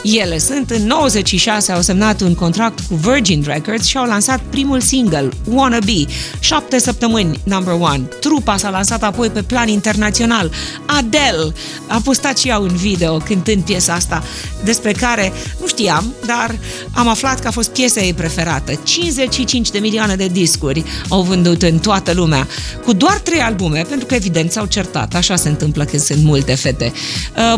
Ele 0.03 0.39
sunt 0.39 0.71
în 0.71 0.87
96, 0.87 1.73
au 1.73 1.81
semnat 1.81 2.21
un 2.21 2.35
contract 2.35 2.81
cu 2.89 2.95
Virgin 2.95 3.43
Records 3.47 3.87
și 3.87 3.97
au 3.97 4.07
lansat 4.07 4.41
primul 4.51 4.81
single, 4.81 5.29
Wanna 5.45 5.79
Be, 5.79 6.05
șapte 6.41 6.79
săptămâni, 6.79 7.41
number 7.43 7.75
one. 7.81 8.03
Trupa 8.21 8.57
s-a 8.57 8.71
lansat 8.71 9.03
apoi 9.03 9.29
pe 9.29 9.43
plan 9.43 9.69
internațional. 9.69 10.51
Adele 10.87 11.53
a 11.87 12.01
postat 12.05 12.39
și 12.39 12.49
ea 12.49 12.59
un 12.59 12.77
video 12.77 13.17
cântând 13.17 13.63
piesa 13.63 13.93
asta, 13.93 14.23
despre 14.65 14.93
care 14.93 15.33
nu 15.61 15.67
știam, 15.67 16.15
dar 16.27 16.59
am 16.93 17.09
aflat 17.09 17.41
că 17.41 17.49
a 17.49 17.51
fost 17.51 17.71
piesa 17.71 18.01
ei 18.01 18.15
preferată. 18.15 18.81
55 18.85 19.71
de 19.71 19.79
milioane 19.79 20.17
de 20.17 20.27
discuri 20.27 20.85
au 21.09 21.23
vândut 21.23 21.63
în 21.63 21.79
toată 21.79 22.13
lumea, 22.13 22.49
cu 22.85 22.93
doar 22.93 23.19
trei 23.19 23.41
albume, 23.41 23.85
pentru 23.89 24.07
că 24.07 24.15
evident 24.15 24.53
s-au 24.53 24.67
certat, 24.67 25.15
așa 25.15 25.37
se 25.37 25.49
întâmplă 25.49 25.85
când 25.85 26.03
sunt 26.03 26.23
multe 26.23 26.55
fete. 26.55 26.93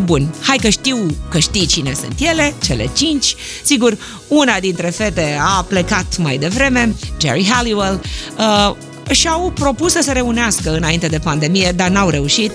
Uh, 0.03 0.09
bun, 0.09 0.35
hai 0.41 0.57
că 0.57 0.69
știu 0.69 1.17
că 1.29 1.39
știi 1.39 1.67
cine 1.67 1.93
sunt 2.01 2.21
ele, 2.21 2.55
cele 2.63 2.91
cinci. 2.97 3.35
Sigur, 3.63 3.99
una 4.29 4.61
dintre 4.61 4.91
fete 4.91 5.39
a 5.41 5.63
plecat 5.69 6.17
mai 6.19 6.39
devreme, 6.39 6.95
Jerry 7.21 7.49
Halliwell, 7.49 8.01
uh, 8.39 8.75
și-au 9.11 9.51
propus 9.51 9.93
să 9.93 10.01
se 10.03 10.13
reunească 10.13 10.77
înainte 10.77 11.07
de 11.07 11.19
pandemie, 11.19 11.73
dar 11.73 11.89
n-au 11.89 12.09
reușit. 12.09 12.53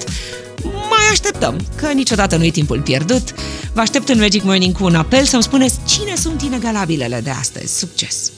Mai 0.63 1.07
așteptăm, 1.11 1.67
că 1.75 1.87
niciodată 1.87 2.35
nu-i 2.35 2.51
timpul 2.51 2.81
pierdut. 2.81 3.33
Vă 3.73 3.81
aștept 3.81 4.09
în 4.09 4.19
Magic 4.19 4.43
Morning 4.43 4.77
cu 4.77 4.83
un 4.83 4.95
apel 4.95 5.25
să-mi 5.25 5.43
spuneți 5.43 5.79
cine 5.87 6.15
sunt 6.15 6.41
inegalabilele 6.41 7.19
de 7.23 7.29
astăzi. 7.29 7.77
Succes! 7.77 8.31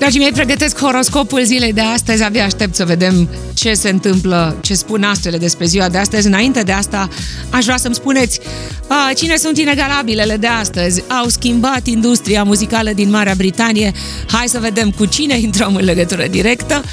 Dragii 0.00 0.20
mei, 0.20 0.32
pregătesc 0.32 0.78
horoscopul 0.78 1.44
zilei 1.44 1.72
de 1.72 1.80
astăzi, 1.80 2.22
abia 2.22 2.44
aștept 2.44 2.74
să 2.74 2.84
vedem 2.84 3.28
ce 3.54 3.74
se 3.74 3.88
întâmplă, 3.88 4.56
ce 4.62 4.74
spun 4.74 5.02
astrele 5.02 5.38
despre 5.38 5.66
ziua 5.66 5.88
de 5.88 5.98
astăzi. 5.98 6.26
Înainte 6.26 6.62
de 6.62 6.72
asta, 6.72 7.08
aș 7.50 7.64
vrea 7.64 7.76
să-mi 7.76 7.94
spuneți 7.94 8.40
a, 8.86 9.12
cine 9.12 9.36
sunt 9.36 9.58
inegalabilele 9.58 10.36
de 10.36 10.46
astăzi. 10.46 11.02
Au 11.08 11.28
schimbat 11.28 11.86
industria 11.86 12.42
muzicală 12.42 12.92
din 12.92 13.10
Marea 13.10 13.34
Britanie. 13.36 13.92
Hai 14.32 14.48
să 14.48 14.58
vedem 14.58 14.90
cu 14.90 15.04
cine 15.04 15.38
intrăm 15.38 15.74
în 15.74 15.84
legătură 15.84 16.26
directă. 16.26 16.84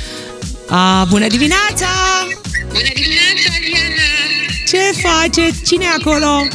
A, 0.70 1.06
bună 1.10 1.28
dimineața! 1.28 1.88
Bună 2.68 2.92
dimineața, 2.94 3.52
Diana! 3.70 4.10
Ce 4.68 5.08
faceți? 5.08 5.62
Cine 5.64 5.84
e 5.84 5.96
acolo? 6.00 6.48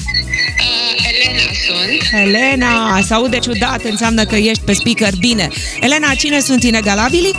Elena 1.10 1.48
sunt. 1.66 2.22
Elena, 2.26 3.00
se 3.06 3.14
aude 3.14 3.38
ciudat, 3.38 3.84
înseamnă 3.84 4.24
că 4.24 4.36
ești 4.36 4.62
pe 4.64 4.72
speaker 4.72 5.12
bine. 5.18 5.48
Elena, 5.80 6.14
cine 6.14 6.40
sunt 6.40 6.62
inegalabili? 6.62 7.30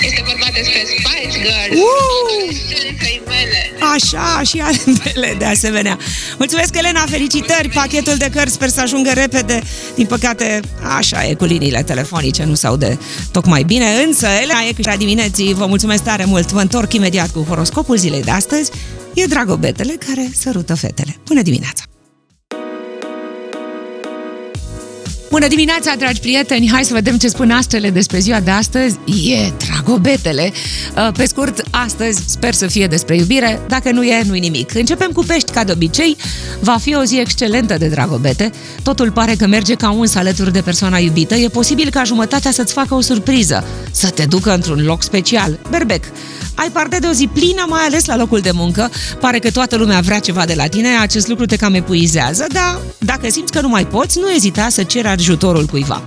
Este 0.00 0.22
vorba 0.26 0.46
despre 0.52 0.80
Spice 0.86 1.38
Girls. 1.38 1.80
Uh! 1.80 2.62
mele. 3.44 3.86
Așa, 3.94 4.42
și 4.42 4.58
altele 4.58 5.34
de 5.38 5.44
asemenea. 5.44 5.98
Mulțumesc, 6.38 6.76
Elena, 6.76 7.04
felicitări! 7.08 7.68
Pachetul 7.68 8.16
de 8.16 8.30
cărți 8.34 8.54
sper 8.54 8.68
să 8.68 8.80
ajungă 8.80 9.10
repede. 9.10 9.62
Din 9.94 10.06
păcate, 10.06 10.60
așa 10.96 11.26
e 11.26 11.34
cu 11.34 11.44
liniile 11.44 11.82
telefonice, 11.82 12.44
nu 12.44 12.54
se 12.54 12.66
aude 12.66 12.98
tocmai 13.30 13.62
bine, 13.62 13.86
însă 14.06 14.26
Elena 14.26 14.60
e 14.68 14.72
câștiga 14.72 14.96
dimineții. 14.96 15.54
Vă 15.54 15.66
mulțumesc 15.66 16.02
tare 16.02 16.24
mult! 16.24 16.52
Vă 16.52 16.60
întorc 16.60 16.92
imediat 16.92 17.30
cu 17.30 17.44
horoscopul 17.48 17.96
zilei 17.96 18.22
de 18.22 18.30
astăzi. 18.30 18.70
E 19.14 19.24
Dragobetele 19.24 19.94
care 20.06 20.30
sărută 20.34 20.74
fetele. 20.74 21.16
Bună 21.24 21.42
dimineața! 21.42 21.91
Bună 25.32 25.48
dimineața, 25.48 25.94
dragi 25.98 26.20
prieteni! 26.20 26.70
Hai 26.70 26.84
să 26.84 26.94
vedem 26.94 27.16
ce 27.16 27.28
spun 27.28 27.50
astrele 27.50 27.90
despre 27.90 28.18
ziua 28.18 28.40
de 28.40 28.50
astăzi. 28.50 28.98
E 29.04 29.52
dragobetele! 29.66 30.52
Uh, 30.96 31.08
pe 31.16 31.24
scurt, 31.24 31.62
astăzi 31.70 32.22
sper 32.26 32.54
să 32.54 32.66
fie 32.66 32.86
despre 32.86 33.16
iubire. 33.16 33.60
Dacă 33.68 33.90
nu 33.90 34.02
e, 34.02 34.22
nu-i 34.26 34.40
nimic. 34.40 34.74
Începem 34.74 35.10
cu 35.10 35.24
pești, 35.24 35.50
ca 35.50 35.64
de 35.64 35.72
obicei. 35.72 36.16
Va 36.60 36.76
fi 36.80 36.94
o 36.94 37.04
zi 37.04 37.18
excelentă 37.18 37.78
de 37.78 37.86
dragobete. 37.86 38.50
Totul 38.82 39.10
pare 39.10 39.34
că 39.34 39.46
merge 39.46 39.74
ca 39.74 39.90
uns 39.90 40.14
alături 40.14 40.52
de 40.52 40.60
persoana 40.60 40.98
iubită. 40.98 41.34
E 41.34 41.48
posibil 41.48 41.90
ca 41.90 42.04
jumătatea 42.04 42.50
să-ți 42.50 42.72
facă 42.72 42.94
o 42.94 43.00
surpriză, 43.00 43.64
să 43.90 44.10
te 44.10 44.24
ducă 44.24 44.54
într-un 44.54 44.84
loc 44.84 45.02
special. 45.02 45.58
Berbec! 45.70 46.04
Ai 46.54 46.70
parte 46.72 46.98
de 46.98 47.06
o 47.06 47.12
zi 47.12 47.28
plină, 47.32 47.64
mai 47.68 47.80
ales 47.80 48.04
la 48.04 48.16
locul 48.16 48.40
de 48.40 48.50
muncă. 48.50 48.90
Pare 49.20 49.38
că 49.38 49.50
toată 49.50 49.76
lumea 49.76 50.00
vrea 50.00 50.18
ceva 50.18 50.44
de 50.44 50.54
la 50.54 50.66
tine, 50.66 50.88
acest 51.00 51.28
lucru 51.28 51.46
te 51.46 51.56
cam 51.56 51.74
epuizează, 51.74 52.46
dar 52.52 52.80
dacă 52.98 53.30
simți 53.30 53.52
că 53.52 53.60
nu 53.60 53.68
mai 53.68 53.86
poți, 53.86 54.18
nu 54.18 54.30
ezita 54.30 54.68
să 54.68 54.82
ceri 54.82 55.08
ajutorul 55.22 55.66
cuiva. 55.66 56.02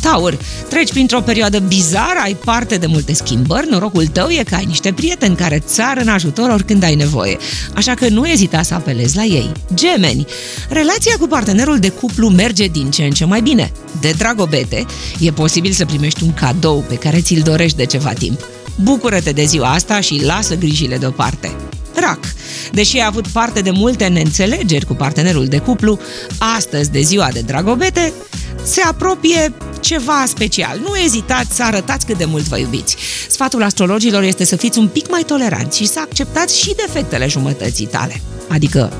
Taur, 0.00 0.38
treci 0.68 0.90
printr-o 0.90 1.20
perioadă 1.20 1.58
bizară, 1.58 2.18
ai 2.22 2.34
parte 2.34 2.76
de 2.76 2.86
multe 2.86 3.12
schimbări, 3.12 3.70
norocul 3.70 4.06
tău 4.06 4.28
e 4.28 4.42
că 4.42 4.54
ai 4.54 4.64
niște 4.64 4.92
prieteni 4.92 5.36
care 5.36 5.62
țar 5.66 5.96
în 5.96 6.08
ajutor 6.08 6.50
oricând 6.50 6.82
ai 6.82 6.94
nevoie, 6.94 7.36
așa 7.74 7.94
că 7.94 8.08
nu 8.08 8.28
ezita 8.28 8.62
să 8.62 8.74
apelezi 8.74 9.16
la 9.16 9.22
ei. 9.22 9.52
Gemeni, 9.74 10.26
relația 10.68 11.16
cu 11.20 11.26
partenerul 11.26 11.78
de 11.78 11.88
cuplu 11.88 12.28
merge 12.28 12.66
din 12.66 12.90
ce 12.90 13.02
în 13.02 13.10
ce 13.10 13.24
mai 13.24 13.40
bine. 13.40 13.72
De 14.00 14.14
dragobete, 14.18 14.86
e 15.18 15.30
posibil 15.30 15.72
să 15.72 15.84
primești 15.84 16.22
un 16.22 16.34
cadou 16.34 16.84
pe 16.88 16.94
care 16.94 17.20
ți-l 17.20 17.40
dorești 17.40 17.76
de 17.76 17.84
ceva 17.84 18.12
timp. 18.12 18.40
Bucură-te 18.82 19.30
de 19.30 19.44
ziua 19.44 19.72
asta 19.72 20.00
și 20.00 20.24
lasă 20.24 20.54
grijile 20.54 20.96
deoparte. 20.96 21.52
Rac. 21.94 22.18
Deși 22.72 22.96
ai 22.96 23.06
avut 23.06 23.26
parte 23.26 23.60
de 23.60 23.70
multe 23.70 24.06
neînțelegeri 24.06 24.86
cu 24.86 24.94
partenerul 24.94 25.46
de 25.46 25.58
cuplu, 25.58 25.98
astăzi, 26.56 26.90
de 26.90 27.00
ziua 27.00 27.28
de 27.32 27.40
dragobete, 27.40 28.12
se 28.62 28.80
apropie 28.80 29.54
ceva 29.80 30.24
special. 30.26 30.80
Nu 30.82 30.96
ezitați 30.96 31.56
să 31.56 31.62
arătați 31.62 32.06
cât 32.06 32.18
de 32.18 32.24
mult 32.24 32.44
vă 32.44 32.58
iubiți. 32.58 32.96
Sfatul 33.28 33.62
astrologilor 33.62 34.22
este 34.22 34.44
să 34.44 34.56
fiți 34.56 34.78
un 34.78 34.88
pic 34.88 35.10
mai 35.10 35.22
toleranți 35.22 35.76
și 35.76 35.86
să 35.86 36.00
acceptați 36.00 36.58
și 36.58 36.74
defectele 36.74 37.26
jumătății 37.26 37.86
tale. 37.86 38.20
Adică 38.48 38.92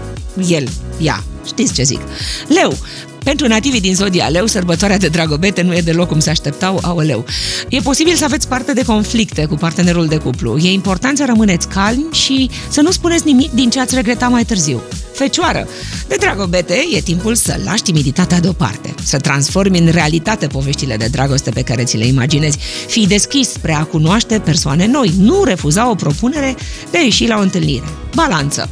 el, 0.48 0.68
ea, 1.00 1.24
știți 1.46 1.72
ce 1.72 1.82
zic. 1.82 2.00
Leu, 2.48 2.76
pentru 3.24 3.46
nativii 3.46 3.80
din 3.80 3.94
Zodia 3.94 4.28
Leu, 4.28 4.46
sărbătoarea 4.46 4.98
de 4.98 5.08
dragobete 5.08 5.62
nu 5.62 5.74
e 5.74 5.80
deloc 5.80 6.08
cum 6.08 6.20
se 6.20 6.30
așteptau, 6.30 6.78
aoleu. 6.82 7.24
E 7.68 7.80
posibil 7.80 8.14
să 8.14 8.24
aveți 8.24 8.48
parte 8.48 8.72
de 8.72 8.84
conflicte 8.84 9.44
cu 9.44 9.54
partenerul 9.54 10.06
de 10.06 10.16
cuplu. 10.16 10.58
E 10.58 10.72
important 10.72 11.16
să 11.16 11.24
rămâneți 11.26 11.68
calmi 11.68 12.06
și 12.12 12.50
să 12.68 12.80
nu 12.80 12.90
spuneți 12.90 13.26
nimic 13.26 13.52
din 13.52 13.70
ce 13.70 13.80
ați 13.80 13.94
regretat 13.94 14.30
mai 14.30 14.44
târziu. 14.44 14.82
Fecioară, 15.18 15.68
de 16.08 16.16
dragobete 16.20 16.84
e 16.94 17.00
timpul 17.00 17.34
să 17.34 17.60
lași 17.64 17.82
timiditatea 17.82 18.40
deoparte, 18.40 18.94
să 19.04 19.18
transformi 19.18 19.78
în 19.78 19.88
realitate 19.88 20.46
poveștile 20.46 20.96
de 20.96 21.06
dragoste 21.06 21.50
pe 21.50 21.62
care 21.62 21.84
ți 21.84 21.96
le 21.96 22.06
imaginezi. 22.06 22.58
Fii 22.86 23.06
deschis 23.06 23.48
spre 23.48 23.72
a 23.72 23.84
cunoaște 23.84 24.38
persoane 24.38 24.86
noi, 24.86 25.12
nu 25.18 25.44
refuza 25.44 25.90
o 25.90 25.94
propunere 25.94 26.56
de 26.90 26.98
a 26.98 27.00
ieși 27.00 27.26
la 27.26 27.36
o 27.36 27.40
întâlnire. 27.40 27.84
Balanță. 28.14 28.68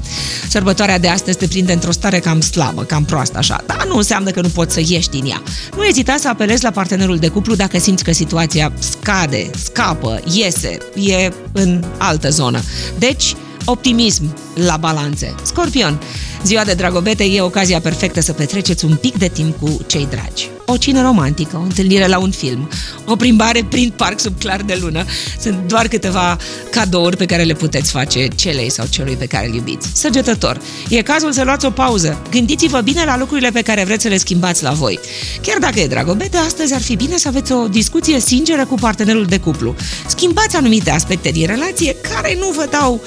Sărbătoarea 0.49 0.99
de 0.99 1.09
astăzi 1.09 1.39
te 1.39 1.47
prinde 1.47 1.73
într-o 1.73 1.91
stare 1.91 2.19
cam 2.19 2.41
slabă, 2.41 2.83
cam 2.83 3.05
proastă 3.05 3.39
așa, 3.39 3.65
dar 3.67 3.87
nu 3.89 3.97
înseamnă 3.97 4.31
că 4.31 4.41
nu 4.41 4.49
poți 4.49 4.75
să 4.75 4.81
ieși 4.87 5.09
din 5.09 5.25
ea. 5.25 5.43
Nu 5.77 5.85
ezita 5.85 6.17
să 6.19 6.29
apelezi 6.29 6.63
la 6.63 6.71
partenerul 6.71 7.17
de 7.17 7.29
cuplu 7.29 7.55
dacă 7.55 7.79
simți 7.79 8.05
că 8.05 8.13
situația 8.13 8.73
scade, 8.79 9.51
scapă, 9.65 10.21
iese, 10.33 10.79
e 10.95 11.33
în 11.53 11.85
altă 11.99 12.31
zonă. 12.31 12.61
Deci, 12.99 13.35
optimism 13.67 14.37
la 14.55 14.77
balanțe. 14.77 15.35
Scorpion, 15.43 16.01
ziua 16.45 16.65
de 16.65 16.75
dragobete 16.75 17.25
e 17.25 17.41
ocazia 17.41 17.81
perfectă 17.81 18.21
să 18.21 18.33
petreceți 18.33 18.85
un 18.85 18.97
pic 18.97 19.19
de 19.19 19.29
timp 19.29 19.59
cu 19.61 19.81
cei 19.87 20.07
dragi. 20.07 20.56
O 20.69 20.77
cină 20.77 21.03
romantică, 21.03 21.57
o 21.57 21.61
întâlnire 21.61 22.07
la 22.07 22.19
un 22.19 22.31
film, 22.31 22.69
o 23.05 23.17
plimbare 23.17 23.67
prin 23.69 23.93
parc 23.97 24.21
sub 24.21 24.39
clar 24.39 24.63
de 24.63 24.79
lună, 24.81 25.05
sunt 25.41 25.59
doar 25.67 25.89
câteva 25.89 26.37
cadouri 26.71 27.17
pe 27.17 27.27
care 27.27 27.43
le 27.43 27.53
puteți 27.53 27.91
face 27.91 28.29
celei 28.29 28.71
sau 28.71 28.87
celui 28.87 29.15
pe 29.15 29.27
care 29.27 29.47
îl 29.47 29.55
iubiți. 29.55 29.89
Săgetător, 29.95 30.61
e 30.89 31.03
cazul 31.03 31.33
să 31.33 31.45
luați 31.45 31.67
o 31.67 31.71
pauză. 31.71 32.23
Gândiți-vă 32.31 32.81
bine 32.81 33.05
la 33.05 33.19
lucrurile 33.19 33.51
pe 33.51 33.63
care 33.63 33.85
vreți 33.85 34.03
să 34.03 34.09
le 34.09 34.17
schimbați 34.17 34.63
la 34.63 34.71
voi. 34.71 34.99
Chiar 35.43 35.59
dacă 35.59 35.81
e 35.81 35.87
dragobete, 35.87 36.37
astăzi 36.37 36.75
ar 36.75 36.83
fi 36.83 36.97
bine 36.97 37.17
să 37.17 37.29
aveți 37.29 37.53
o 37.53 37.69
discuție 37.69 38.21
sinceră 38.21 38.65
cu 38.67 38.75
partenerul 38.75 39.25
de 39.25 39.39
cuplu. 39.39 39.75
Schimbați 40.07 40.57
anumite 40.57 40.91
aspecte 40.91 41.29
din 41.29 41.47
relație 41.47 41.97
care 42.13 42.37
nu 42.39 42.53
vă 42.57 42.67
dau 42.71 43.01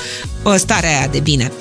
uh, 0.43 0.53
starea 0.57 0.89
aia 0.89 1.07
de 1.07 1.19
bine. 1.19 1.51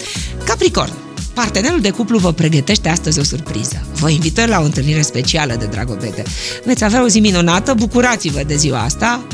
Capricorn, 0.45 0.93
Partenerul 1.39 1.81
de 1.81 1.91
cuplu 1.91 2.19
vă 2.19 2.33
pregătește 2.33 2.89
astăzi 2.89 3.19
o 3.19 3.23
surpriză. 3.23 3.87
Vă 3.95 4.11
invită 4.11 4.47
la 4.47 4.61
o 4.61 4.65
întâlnire 4.65 5.03
specială 5.03 5.55
de 5.55 5.67
dragobete. 5.67 6.23
Veți 6.65 6.85
avea 6.85 7.03
o 7.03 7.09
zi 7.09 7.21
minunată, 7.21 7.75
bucurați-vă 7.75 8.43
de 8.47 8.57
ziua 8.57 8.83
asta, 8.83 9.27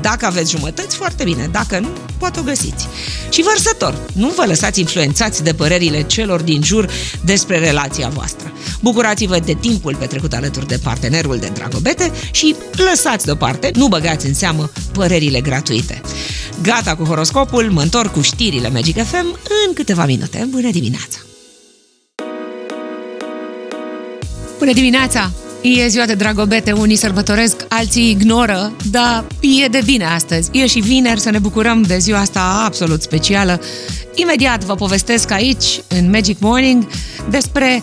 dacă 0.00 0.26
aveți 0.26 0.50
jumătăți, 0.50 0.96
foarte 0.96 1.24
bine. 1.24 1.48
Dacă 1.52 1.78
nu, 1.78 1.88
poate 2.18 2.40
o 2.40 2.42
găsiți. 2.42 2.86
Și 3.30 3.42
vărsător, 3.42 4.00
nu 4.12 4.32
vă 4.36 4.44
lăsați 4.46 4.80
influențați 4.80 5.42
de 5.42 5.52
părerile 5.52 6.02
celor 6.02 6.40
din 6.42 6.62
jur 6.62 6.90
despre 7.24 7.58
relația 7.58 8.08
voastră. 8.08 8.52
Bucurați-vă 8.80 9.38
de 9.38 9.56
timpul 9.60 9.96
petrecut 9.96 10.32
alături 10.32 10.66
de 10.66 10.78
partenerul 10.82 11.36
de 11.36 11.50
dragobete 11.54 12.12
și 12.30 12.54
lăsați 12.90 13.24
deoparte, 13.24 13.70
nu 13.74 13.88
băgați 13.88 14.26
în 14.26 14.34
seamă 14.34 14.70
părerile 14.92 15.40
gratuite. 15.40 16.00
Gata 16.62 16.96
cu 16.96 17.04
horoscopul, 17.04 17.70
mă 17.70 17.82
întorc 17.82 18.12
cu 18.12 18.20
știrile 18.20 18.68
Magic 18.68 19.04
FM 19.04 19.38
în 19.66 19.72
câteva 19.74 20.06
minute. 20.06 20.46
Bună 20.50 20.70
dimineața! 20.70 21.18
Bună 24.62 24.74
dimineața! 24.74 25.30
E 25.62 25.88
ziua 25.88 26.04
de 26.04 26.14
dragobete, 26.14 26.72
unii 26.72 26.96
sărbătoresc, 26.96 27.64
alții 27.68 28.10
ignoră, 28.10 28.72
dar 28.90 29.24
e 29.40 29.66
de 29.66 29.80
bine 29.84 30.04
astăzi. 30.04 30.48
E 30.52 30.66
și 30.66 30.80
vineri 30.80 31.20
să 31.20 31.30
ne 31.30 31.38
bucurăm 31.38 31.82
de 31.82 31.98
ziua 31.98 32.18
asta 32.18 32.62
absolut 32.66 33.02
specială. 33.02 33.60
Imediat 34.14 34.64
vă 34.64 34.74
povestesc 34.74 35.30
aici, 35.30 35.80
în 35.88 36.10
Magic 36.10 36.40
Morning, 36.40 36.86
despre 37.30 37.82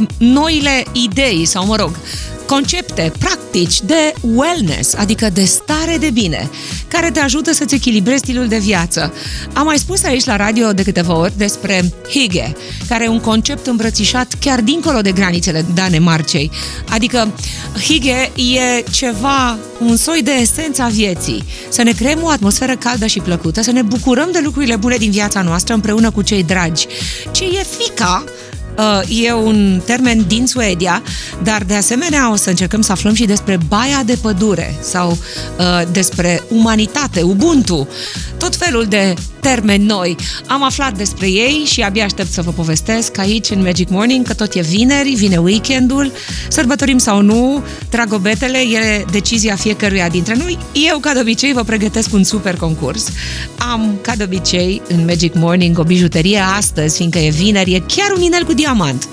uh, 0.00 0.06
noile 0.18 0.84
idei, 0.92 1.44
sau 1.44 1.66
mă 1.66 1.76
rog, 1.76 1.90
concepte, 2.46 3.12
practici 3.18 3.80
de 3.80 4.12
wellness, 4.20 4.94
adică 4.94 5.30
de 5.32 5.44
stare 5.44 5.96
de 5.98 6.10
bine, 6.10 6.50
care 6.88 7.10
te 7.10 7.20
ajută 7.20 7.52
să-ți 7.52 7.74
echilibrezi 7.74 8.18
stilul 8.18 8.48
de 8.48 8.58
viață. 8.58 9.12
Am 9.52 9.64
mai 9.64 9.78
spus 9.78 10.04
aici 10.04 10.24
la 10.24 10.36
radio 10.36 10.72
de 10.72 10.82
câteva 10.82 11.16
ori 11.16 11.32
despre 11.36 11.92
Hygge, 12.10 12.52
care 12.88 13.04
e 13.04 13.08
un 13.08 13.20
concept 13.20 13.66
îmbrățișat 13.66 14.34
chiar 14.40 14.60
dincolo 14.60 15.00
de 15.00 15.12
granițele 15.12 15.64
Danemarcei. 15.74 16.50
Adică 16.88 17.34
Hygge 17.80 18.30
e 18.34 18.84
ceva, 18.90 19.58
un 19.80 19.96
soi 19.96 20.22
de 20.22 20.32
esența 20.40 20.86
vieții. 20.86 21.44
Să 21.68 21.82
ne 21.82 21.92
creăm 21.92 22.22
o 22.22 22.28
atmosferă 22.28 22.76
caldă 22.76 23.06
și 23.06 23.20
plăcută, 23.20 23.62
să 23.62 23.72
ne 23.72 23.82
bucurăm 23.82 24.28
de 24.32 24.40
lucrurile 24.44 24.76
bune 24.76 24.96
din 24.96 25.10
viața 25.10 25.42
noastră 25.42 25.74
împreună 25.74 26.10
cu 26.10 26.22
cei 26.22 26.42
dragi. 26.42 26.86
Ce 27.30 27.44
e 27.44 27.66
fica 27.78 28.24
Uh, 28.26 28.45
e 29.08 29.32
un 29.32 29.80
termen 29.84 30.24
din 30.26 30.46
Suedia, 30.46 31.02
dar 31.42 31.62
de 31.62 31.74
asemenea 31.74 32.30
o 32.30 32.36
să 32.36 32.48
încercăm 32.48 32.80
să 32.80 32.92
aflăm 32.92 33.14
și 33.14 33.24
despre 33.24 33.58
baia 33.68 34.02
de 34.04 34.18
pădure 34.22 34.74
sau 34.80 35.10
uh, 35.10 35.82
despre 35.92 36.42
umanitate, 36.48 37.22
Ubuntu, 37.22 37.88
tot 38.38 38.56
felul 38.56 38.84
de 38.84 39.14
termeni 39.46 39.84
noi. 39.84 40.16
Am 40.46 40.62
aflat 40.62 40.96
despre 40.96 41.28
ei 41.28 41.62
și 41.66 41.80
abia 41.80 42.04
aștept 42.04 42.32
să 42.32 42.42
vă 42.42 42.50
povestesc 42.50 43.18
aici 43.18 43.50
în 43.50 43.62
Magic 43.62 43.88
Morning 43.88 44.26
că 44.26 44.34
tot 44.34 44.54
e 44.54 44.60
vineri, 44.60 45.14
vine 45.14 45.36
weekendul, 45.36 46.12
sărbătorim 46.48 46.98
sau 46.98 47.20
nu, 47.20 47.64
dragobetele, 47.90 48.58
e 48.58 49.04
decizia 49.10 49.56
fiecăruia 49.56 50.08
dintre 50.08 50.34
noi. 50.34 50.58
Eu, 50.88 50.98
ca 50.98 51.12
de 51.12 51.20
obicei, 51.20 51.52
vă 51.52 51.62
pregătesc 51.62 52.12
un 52.12 52.24
super 52.24 52.56
concurs. 52.56 53.08
Am, 53.58 53.98
ca 54.00 54.14
de 54.16 54.24
obicei, 54.24 54.82
în 54.88 55.04
Magic 55.04 55.34
Morning 55.34 55.78
o 55.78 55.82
bijuterie 55.82 56.40
astăzi, 56.56 56.96
fiindcă 56.96 57.18
e 57.18 57.30
vineri, 57.30 57.74
e 57.74 57.82
chiar 57.86 58.10
un 58.16 58.22
inel 58.22 58.44
cu 58.44 58.52
diamant. 58.52 59.08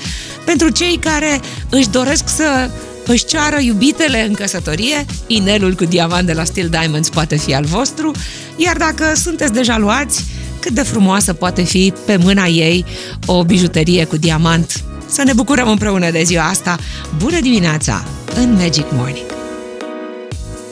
Pentru 0.46 0.70
cei 0.70 0.98
care 0.98 1.40
își 1.70 1.90
doresc 1.90 2.24
să 2.30 2.70
își 3.06 3.26
ceară 3.26 3.60
iubitele 3.60 4.26
în 4.26 4.34
căsătorie, 4.34 5.06
inelul 5.28 5.74
cu 5.74 5.86
diamant 5.86 6.26
de 6.26 6.34
la 6.34 6.44
Steel 6.44 6.70
Diamonds 6.70 7.10
poate 7.10 7.36
fi 7.36 7.54
al 7.54 7.66
vostru, 7.66 8.12
iar 8.56 8.78
dacă 8.78 9.14
sunteți 9.16 9.54
deja 9.54 9.78
luați, 9.78 10.24
cât 10.60 10.72
de 10.72 10.82
frumoasă 10.82 11.34
poate 11.34 11.64
fi 11.64 11.94
pe 12.06 12.18
mâna 12.18 12.46
ei 12.46 12.86
o 13.26 13.44
bijuterie 13.44 14.06
cu 14.06 14.18
diamant. 14.18 14.84
Să 15.08 15.24
ne 15.24 15.34
bucurăm 15.34 15.70
împreună 15.70 16.12
de 16.12 16.24
ziua 16.24 16.44
asta. 16.44 16.78
Bună 17.18 17.40
dimineața 17.40 18.06
în 18.36 18.54
Magic 18.54 18.86
Morning! 18.92 19.33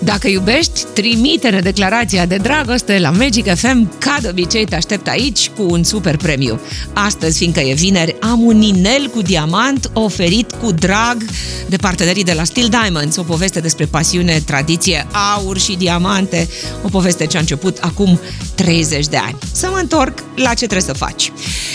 Dacă 0.04 0.28
iubești, 0.28 0.84
trimite-ne 0.94 1.60
declarația 1.60 2.26
de 2.26 2.36
dragoste 2.36 3.00
la 3.00 3.10
Magic 3.10 3.56
FM. 3.56 3.98
Ca 3.98 4.18
de 4.22 4.28
obicei 4.30 4.66
te 4.66 4.76
aștept 4.76 5.08
aici 5.08 5.50
cu 5.50 5.66
un 5.70 5.84
super 5.84 6.18
premiu. 6.18 6.60
Astăzi, 6.94 7.38
fiindcă 7.38 7.60
e 7.60 7.74
vineri, 7.74 8.16
am 8.20 8.42
un 8.42 8.62
inel 8.62 9.08
cu 9.08 9.22
diamant 9.22 9.90
oferit 9.94 10.52
cu 10.52 10.72
drag 10.72 11.26
de 11.68 11.76
partenerii 11.76 12.24
de 12.24 12.34
la 12.34 12.44
Steel 12.44 12.68
Diamonds. 12.68 13.16
O 13.16 13.24
poveste 13.24 13.60
despre 13.60 13.86
pasiune, 13.86 14.42
tradiție, 14.46 15.08
aur 15.36 15.58
și 15.58 15.76
diamante. 15.78 16.48
O 16.84 16.88
poveste 16.88 17.26
ce 17.26 17.38
a 17.38 17.40
început 17.40 17.78
acum 17.82 18.20
30 18.56 19.08
de 19.08 19.18
ani. 19.18 19.38
Să 19.52 19.68
mă 19.72 19.78
întorc 19.82 20.24
la 20.36 20.50
ce 20.50 20.68
trebuie 20.68 20.82
să 20.82 20.94
faci. 20.94 21.32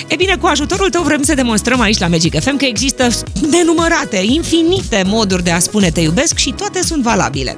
E 0.09 0.14
bine, 0.14 0.37
cu 0.37 0.46
ajutorul 0.46 0.90
tău 0.90 1.03
vrem 1.03 1.22
să 1.22 1.35
demonstrăm 1.35 1.81
aici 1.81 1.98
la 1.98 2.07
Magic 2.07 2.40
FM 2.40 2.57
că 2.57 2.64
există 2.64 3.09
nenumărate, 3.51 4.16
infinite 4.16 5.03
moduri 5.07 5.44
de 5.44 5.51
a 5.51 5.59
spune 5.59 5.90
te 5.90 6.01
iubesc 6.01 6.38
și 6.38 6.55
toate 6.57 6.83
sunt 6.83 7.03
valabile. 7.03 7.57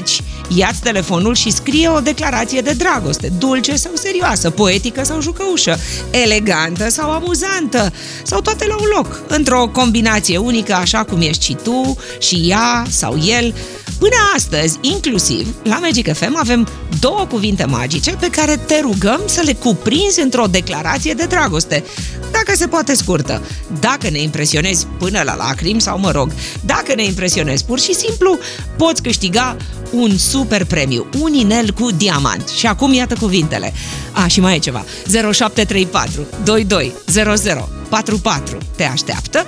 Deci, 0.00 0.20
ia-ți 0.48 0.80
telefonul 0.80 1.34
și 1.34 1.50
scrie 1.50 1.88
o 1.88 2.00
declarație 2.00 2.60
de 2.60 2.72
dragoste, 2.72 3.32
dulce 3.38 3.76
sau 3.76 3.92
serioasă, 3.94 4.50
poetică 4.50 5.04
sau 5.04 5.20
jucăușă, 5.20 5.78
elegantă 6.10 6.88
sau 6.88 7.10
amuzantă, 7.10 7.92
sau 8.22 8.40
toate 8.40 8.66
la 8.66 8.76
un 8.76 8.86
loc, 8.94 9.22
într-o 9.28 9.68
combinație 9.72 10.36
unică, 10.36 10.74
așa 10.74 11.04
cum 11.04 11.20
ești 11.20 11.44
și 11.44 11.56
tu, 11.62 11.96
și 12.18 12.46
ea 12.48 12.84
sau 12.88 13.18
el. 13.24 13.54
Până 13.98 14.14
astăzi, 14.36 14.78
inclusiv, 14.80 15.54
la 15.62 15.78
Magic 15.78 16.12
FM 16.14 16.36
avem 16.36 16.68
două 17.00 17.26
cuvinte 17.28 17.64
magice 17.64 18.16
pe 18.20 18.30
care 18.30 18.56
te 18.56 18.80
rugăm 18.80 19.20
să 19.24 19.40
le 19.44 19.52
cuprinzi 19.52 20.20
într-o 20.20 20.46
declarație 20.46 21.12
de 21.12 21.24
dragoste. 21.24 21.84
Dacă 22.30 22.56
se 22.56 22.66
poate 22.66 22.94
scurtă, 22.94 23.42
dacă 23.80 24.10
ne 24.10 24.20
impresionezi 24.20 24.86
până 24.98 25.22
la 25.24 25.34
lacrimi 25.34 25.80
sau, 25.80 25.98
mă 25.98 26.10
rog, 26.10 26.32
dacă 26.64 26.94
ne 26.94 27.04
impresionezi 27.04 27.64
pur 27.64 27.80
și 27.80 27.94
simplu, 27.94 28.38
poți 28.76 29.02
câștiga 29.02 29.56
un 29.92 30.18
super 30.18 30.64
premiu, 30.64 31.06
un 31.18 31.34
inel 31.34 31.70
cu 31.70 31.90
diamant. 31.90 32.48
Și 32.48 32.66
acum 32.66 32.92
iată 32.92 33.14
cuvintele. 33.20 33.72
A, 34.12 34.26
și 34.26 34.40
mai 34.40 34.54
e 34.54 34.58
ceva. 34.58 34.84
0734 35.32 36.26
22 36.44 36.92
00 37.06 37.68
44 37.88 38.58
te 38.76 38.84
așteaptă. 38.84 39.46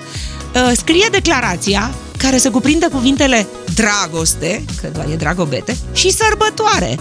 Uh, 0.54 0.72
scrie 0.76 1.08
declarația 1.10 1.94
care 2.16 2.38
să 2.38 2.50
cuprindă 2.50 2.88
cuvintele 2.88 3.46
dragoste, 3.74 4.64
că 4.80 4.88
doar 4.92 5.06
e 5.10 5.14
dragobete, 5.14 5.76
și 5.92 6.10
sărbătoare. 6.10 6.98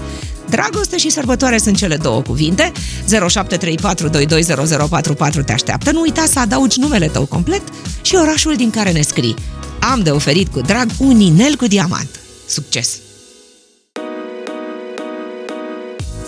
Dragoste 0.50 0.98
și 0.98 1.10
sărbătoare 1.10 1.58
sunt 1.58 1.78
cele 1.78 1.98
două 1.98 2.22
cuvinte. 2.22 2.72
0734220044 2.72 2.76
te 5.46 5.52
așteaptă. 5.52 5.92
Nu 5.92 6.02
uita 6.02 6.26
să 6.32 6.40
adaugi 6.40 6.80
numele 6.80 7.08
tău 7.08 7.26
complet 7.26 7.62
și 8.02 8.16
orașul 8.16 8.56
din 8.56 8.70
care 8.70 8.92
ne 8.92 9.02
scrii. 9.02 9.36
Am 9.80 10.04
de 10.04 10.10
oferit 10.10 10.48
cu 10.48 10.62
drag 10.62 10.90
un 10.98 11.20
inel 11.20 11.56
cu 11.56 11.68
diamant. 11.68 12.20
Succes! 12.48 12.98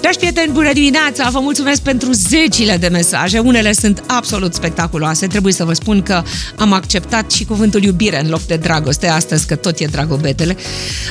Dragi 0.03 0.17
prieteni, 0.17 0.51
bună 0.51 0.73
dimineața! 0.73 1.29
Vă 1.29 1.39
mulțumesc 1.39 1.81
pentru 1.81 2.11
zecile 2.11 2.77
de 2.77 2.87
mesaje. 2.87 3.39
Unele 3.39 3.71
sunt 3.71 4.03
absolut 4.07 4.53
spectaculoase. 4.53 5.27
Trebuie 5.27 5.53
să 5.53 5.65
vă 5.65 5.73
spun 5.73 6.01
că 6.01 6.23
am 6.57 6.73
acceptat 6.73 7.31
și 7.31 7.45
cuvântul 7.45 7.83
iubire 7.83 8.19
în 8.23 8.29
loc 8.29 8.41
de 8.41 8.55
dragoste 8.55 9.07
astăzi, 9.07 9.47
că 9.47 9.55
tot 9.55 9.79
e 9.79 9.85
dragobetele. 9.85 10.57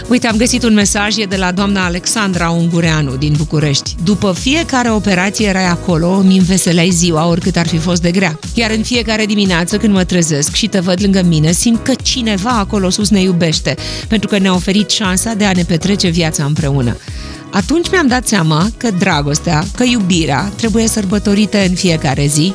Uite, 0.08 0.26
am 0.26 0.36
găsit 0.36 0.62
un 0.62 0.74
mesaj, 0.74 1.16
e 1.16 1.24
de 1.24 1.36
la 1.36 1.52
doamna 1.52 1.84
Alexandra 1.84 2.50
Ungureanu 2.50 3.16
din 3.16 3.34
București. 3.36 3.94
După 4.04 4.34
fiecare 4.38 4.90
operație 4.90 5.46
erai 5.46 5.68
acolo, 5.68 6.08
îmi 6.10 6.38
înveseleai 6.38 6.90
ziua, 6.90 7.26
oricât 7.26 7.56
ar 7.56 7.66
fi 7.66 7.78
fost 7.78 8.02
de 8.02 8.10
grea. 8.10 8.38
Iar 8.54 8.70
în 8.70 8.82
fiecare 8.82 9.26
dimineață 9.26 9.76
când 9.76 9.92
mă 9.92 10.04
trezesc 10.04 10.54
și 10.54 10.66
te 10.66 10.80
văd 10.80 11.02
lângă 11.02 11.22
mine, 11.22 11.52
simt 11.52 11.84
că 11.84 11.92
cineva 12.02 12.50
acolo 12.50 12.90
sus 12.90 13.10
ne 13.10 13.20
iubește, 13.20 13.76
pentru 14.08 14.28
că 14.28 14.38
ne-a 14.38 14.54
oferit 14.54 14.90
șansa 14.90 15.34
de 15.34 15.44
a 15.44 15.52
ne 15.52 15.62
petrece 15.62 16.08
viața 16.08 16.44
împreună. 16.44 16.96
Atunci 17.52 17.90
mi-am 17.90 18.06
dat 18.06 18.26
seama 18.26 18.70
că 18.76 18.90
dragostea, 18.90 19.64
că 19.74 19.84
iubirea 19.84 20.52
trebuie 20.56 20.86
sărbătorită 20.86 21.58
în 21.58 21.74
fiecare 21.74 22.26
zi, 22.26 22.54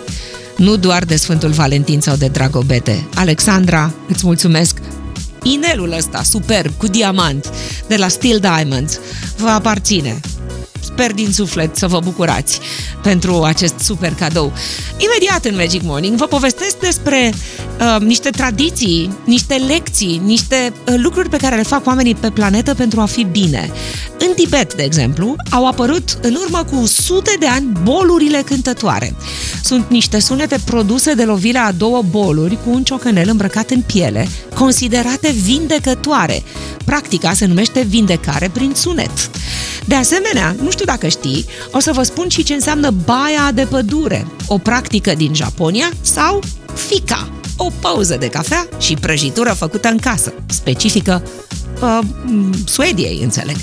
nu 0.58 0.76
doar 0.76 1.04
de 1.04 1.16
Sfântul 1.16 1.50
Valentin 1.50 2.00
sau 2.00 2.16
de 2.16 2.28
Dragobete. 2.28 3.08
Alexandra, 3.16 3.94
îți 4.08 4.26
mulțumesc 4.26 4.78
Inelul 5.44 5.92
ăsta, 5.98 6.24
superb, 6.24 6.74
cu 6.78 6.88
diamant, 6.88 7.52
de 7.88 7.96
la 7.96 8.08
Steel 8.08 8.40
Diamonds, 8.40 9.00
vă 9.38 9.48
aparține. 9.48 10.20
Sper 10.98 11.14
din 11.14 11.32
suflet 11.32 11.76
să 11.76 11.88
vă 11.88 12.00
bucurați 12.04 12.60
pentru 13.02 13.44
acest 13.44 13.80
super 13.80 14.14
cadou. 14.14 14.54
Imediat 14.98 15.46
în 15.46 15.56
Magic 15.56 15.82
Morning 15.84 16.18
vă 16.18 16.26
povestesc 16.26 16.78
despre 16.78 17.34
uh, 17.34 18.02
niște 18.02 18.30
tradiții, 18.30 19.14
niște 19.24 19.54
lecții, 19.54 20.22
niște 20.24 20.74
uh, 20.74 20.94
lucruri 20.98 21.30
pe 21.30 21.38
care 21.38 21.56
le 21.56 21.64
fac 21.64 21.86
oamenii 21.86 22.16
pe 22.16 22.30
planetă 22.30 22.74
pentru 22.74 23.02
a 23.02 23.06
fi 23.06 23.24
bine. 23.24 23.72
În 24.20 24.34
Tibet, 24.36 24.74
de 24.74 24.84
exemplu, 24.84 25.36
au 25.50 25.68
apărut 25.68 26.18
în 26.22 26.38
urmă 26.42 26.64
cu 26.72 26.86
sute 26.86 27.36
de 27.40 27.48
ani 27.48 27.72
bolurile 27.84 28.42
cântătoare. 28.46 29.16
Sunt 29.64 29.86
niște 29.90 30.20
sunete 30.20 30.60
produse 30.66 31.14
de 31.14 31.24
lovirea 31.24 31.66
a 31.66 31.72
două 31.72 32.02
boluri 32.10 32.58
cu 32.64 32.70
un 32.70 32.84
ciocănel 32.84 33.30
îmbrăcat 33.30 33.70
în 33.70 33.82
piele, 33.82 34.28
considerate 34.54 35.36
vindecătoare. 35.44 36.44
Practica 36.86 37.34
se 37.34 37.46
numește 37.46 37.86
vindecare 37.90 38.50
prin 38.54 38.72
sunet. 38.76 39.30
De 39.86 39.96
asemenea, 39.96 40.56
nu 40.62 40.72
știu 40.72 40.86
dacă 40.88 41.08
știi, 41.08 41.46
o 41.72 41.80
să 41.80 41.92
vă 41.94 42.04
spun 42.04 42.30
și 42.30 42.44
ce 42.44 42.54
înseamnă 42.54 42.90
baia 42.90 43.52
de 43.54 43.68
pădure, 43.70 44.28
o 44.48 44.58
practică 44.58 45.14
din 45.14 45.34
Japonia 45.34 45.92
sau 46.02 46.44
fica, 46.74 47.30
o 47.58 47.72
pauză 47.80 48.16
de 48.20 48.28
cafea 48.28 48.68
și 48.80 48.94
prăjitură 48.94 49.50
făcută 49.50 49.88
în 49.88 49.98
casă, 49.98 50.34
specifică 50.46 51.24
uh, 51.82 52.00
Suediei, 52.66 53.20
înțeleg. 53.24 53.56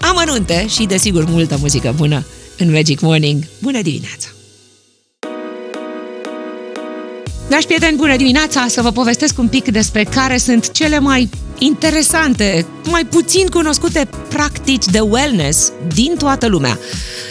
Amănunte 0.00 0.66
și, 0.68 0.84
desigur, 0.84 1.24
multă 1.28 1.56
muzică 1.60 1.92
bună 1.96 2.24
în 2.58 2.70
Magic 2.70 3.00
Morning. 3.00 3.44
Bună 3.58 3.82
dimineața! 3.82 4.28
Dragi 7.52 7.66
prieteni, 7.66 7.96
bună 7.96 8.16
dimineața! 8.16 8.66
Să 8.68 8.82
vă 8.82 8.90
povestesc 8.90 9.38
un 9.38 9.48
pic 9.48 9.70
despre 9.70 10.04
care 10.04 10.36
sunt 10.36 10.70
cele 10.70 10.98
mai 10.98 11.28
interesante, 11.58 12.66
mai 12.84 13.04
puțin 13.04 13.46
cunoscute 13.46 14.08
practici 14.28 14.84
de 14.84 15.00
wellness 15.00 15.72
din 15.94 16.14
toată 16.18 16.46
lumea 16.46 16.78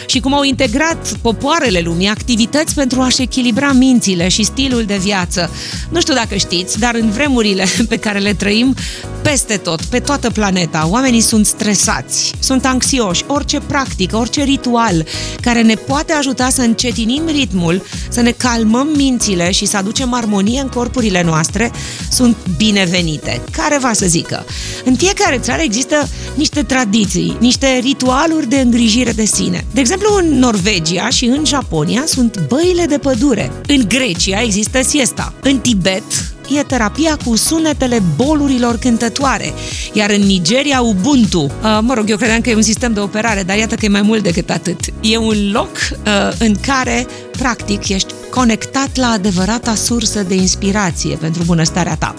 și 0.06 0.20
cum 0.20 0.34
au 0.34 0.42
integrat 0.42 1.12
popoarele 1.22 1.80
lumii 1.80 2.08
activități 2.08 2.74
pentru 2.74 3.00
a-și 3.00 3.22
echilibra 3.22 3.72
mințile 3.72 4.28
și 4.28 4.42
stilul 4.42 4.84
de 4.84 4.96
viață. 4.96 5.50
Nu 5.90 6.00
știu 6.00 6.14
dacă 6.14 6.36
știți, 6.36 6.78
dar 6.78 6.94
în 6.94 7.10
vremurile 7.10 7.64
pe 7.88 7.96
care 7.96 8.18
le 8.18 8.34
trăim, 8.34 8.74
peste 9.22 9.56
tot, 9.56 9.82
pe 9.82 9.98
toată 9.98 10.30
planeta, 10.30 10.86
oamenii 10.90 11.20
sunt 11.20 11.46
stresați, 11.46 12.32
sunt 12.38 12.64
anxioși, 12.64 13.24
orice 13.26 13.60
practică, 13.60 14.16
orice 14.16 14.42
ritual 14.42 15.06
care 15.40 15.62
ne 15.62 15.74
poate 15.74 16.12
ajuta 16.12 16.48
să 16.48 16.60
încetinim 16.60 17.22
ritmul, 17.26 17.82
să 18.08 18.20
ne 18.20 18.30
calmăm 18.30 18.88
mințile 18.96 19.50
și 19.50 19.66
să 19.66 19.76
aducem 19.76 20.11
armonie 20.12 20.60
în 20.60 20.68
corpurile 20.68 21.22
noastre, 21.22 21.70
sunt 22.10 22.36
binevenite. 22.56 23.40
Care 23.50 23.78
va 23.78 23.92
să 23.92 24.06
zică? 24.06 24.44
În 24.84 24.94
fiecare 24.96 25.38
țară 25.38 25.62
există 25.62 26.08
niște 26.34 26.62
tradiții, 26.62 27.36
niște 27.40 27.78
ritualuri 27.82 28.48
de 28.48 28.60
îngrijire 28.60 29.12
de 29.12 29.24
sine. 29.24 29.64
De 29.72 29.80
exemplu, 29.80 30.16
în 30.16 30.38
Norvegia 30.38 31.08
și 31.08 31.24
în 31.24 31.44
Japonia 31.44 32.02
sunt 32.06 32.40
băile 32.48 32.84
de 32.84 32.98
pădure. 32.98 33.52
În 33.66 33.84
Grecia 33.88 34.42
există 34.42 34.82
siesta. 34.82 35.34
În 35.42 35.58
Tibet 35.58 36.31
e 36.58 36.62
terapia 36.62 37.16
cu 37.24 37.36
sunetele 37.36 38.02
bolurilor 38.16 38.76
cântătoare, 38.76 39.52
iar 39.92 40.10
în 40.10 40.20
Nigeria 40.20 40.80
Ubuntu, 40.80 41.40
uh, 41.40 41.78
mă 41.80 41.94
rog, 41.94 42.10
eu 42.10 42.16
credeam 42.16 42.40
că 42.40 42.50
e 42.50 42.54
un 42.54 42.62
sistem 42.62 42.92
de 42.92 43.00
operare, 43.00 43.42
dar 43.42 43.56
iată 43.56 43.74
că 43.74 43.84
e 43.84 43.88
mai 43.88 44.02
mult 44.02 44.22
decât 44.22 44.50
atât. 44.50 44.80
E 45.00 45.16
un 45.16 45.50
loc 45.52 45.70
uh, 45.70 46.32
în 46.38 46.56
care, 46.60 47.06
practic, 47.30 47.88
ești 47.88 48.14
conectat 48.30 48.96
la 48.96 49.06
adevărata 49.06 49.74
sursă 49.74 50.22
de 50.22 50.34
inspirație 50.34 51.16
pentru 51.16 51.42
bunăstarea 51.42 51.96
ta. 51.96 52.14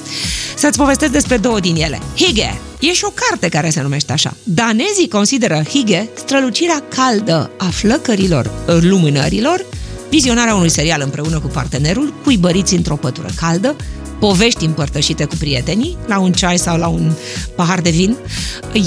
Să-ți 0.55 0.77
povestesc 0.77 1.11
despre 1.11 1.37
două 1.37 1.59
din 1.59 1.75
ele. 1.75 1.99
Hige, 2.15 2.59
E 2.79 2.93
și 2.93 3.05
o 3.05 3.13
carte 3.27 3.49
care 3.49 3.69
se 3.69 3.81
numește 3.81 4.11
așa. 4.11 4.35
Danezii 4.43 5.07
consideră 5.07 5.63
Hige 5.69 6.09
strălucirea 6.13 6.83
caldă 6.95 7.51
a 7.57 7.65
flăcărilor 7.65 8.51
lumânărilor, 8.65 9.65
vizionarea 10.09 10.55
unui 10.55 10.69
serial 10.69 11.01
împreună 11.03 11.39
cu 11.39 11.47
partenerul, 11.47 12.13
cuibăriți 12.23 12.75
într-o 12.75 12.95
pătură 12.95 13.29
caldă, 13.35 13.75
povești 14.23 14.65
împărtășite 14.65 15.25
cu 15.25 15.35
prietenii, 15.35 15.97
la 16.05 16.19
un 16.19 16.31
ceai 16.31 16.57
sau 16.57 16.77
la 16.77 16.87
un 16.87 17.11
pahar 17.55 17.81
de 17.81 17.89
vin. 17.89 18.15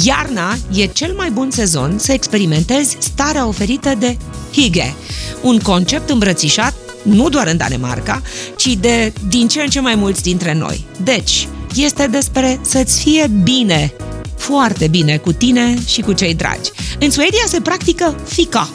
Iarna 0.04 0.56
e 0.72 0.86
cel 0.86 1.12
mai 1.16 1.30
bun 1.30 1.50
sezon 1.50 1.98
să 1.98 2.12
experimentezi 2.12 2.96
starea 2.98 3.46
oferită 3.46 3.94
de 3.98 4.16
Hige, 4.52 4.94
un 5.42 5.58
concept 5.58 6.10
îmbrățișat 6.10 6.74
nu 7.02 7.28
doar 7.28 7.46
în 7.46 7.56
Danemarca, 7.56 8.22
ci 8.56 8.66
de 8.66 9.12
din 9.28 9.48
ce 9.48 9.60
în 9.60 9.68
ce 9.68 9.80
mai 9.80 9.94
mulți 9.94 10.22
dintre 10.22 10.54
noi. 10.54 10.84
Deci, 11.02 11.48
este 11.74 12.06
despre 12.06 12.60
să-ți 12.62 13.00
fie 13.00 13.30
bine, 13.42 13.92
foarte 14.36 14.88
bine 14.88 15.16
cu 15.16 15.32
tine 15.32 15.78
și 15.86 16.00
cu 16.00 16.12
cei 16.12 16.34
dragi. 16.34 16.70
În 16.98 17.10
Suedia 17.10 17.44
se 17.46 17.60
practică 17.60 18.16
fica, 18.28 18.70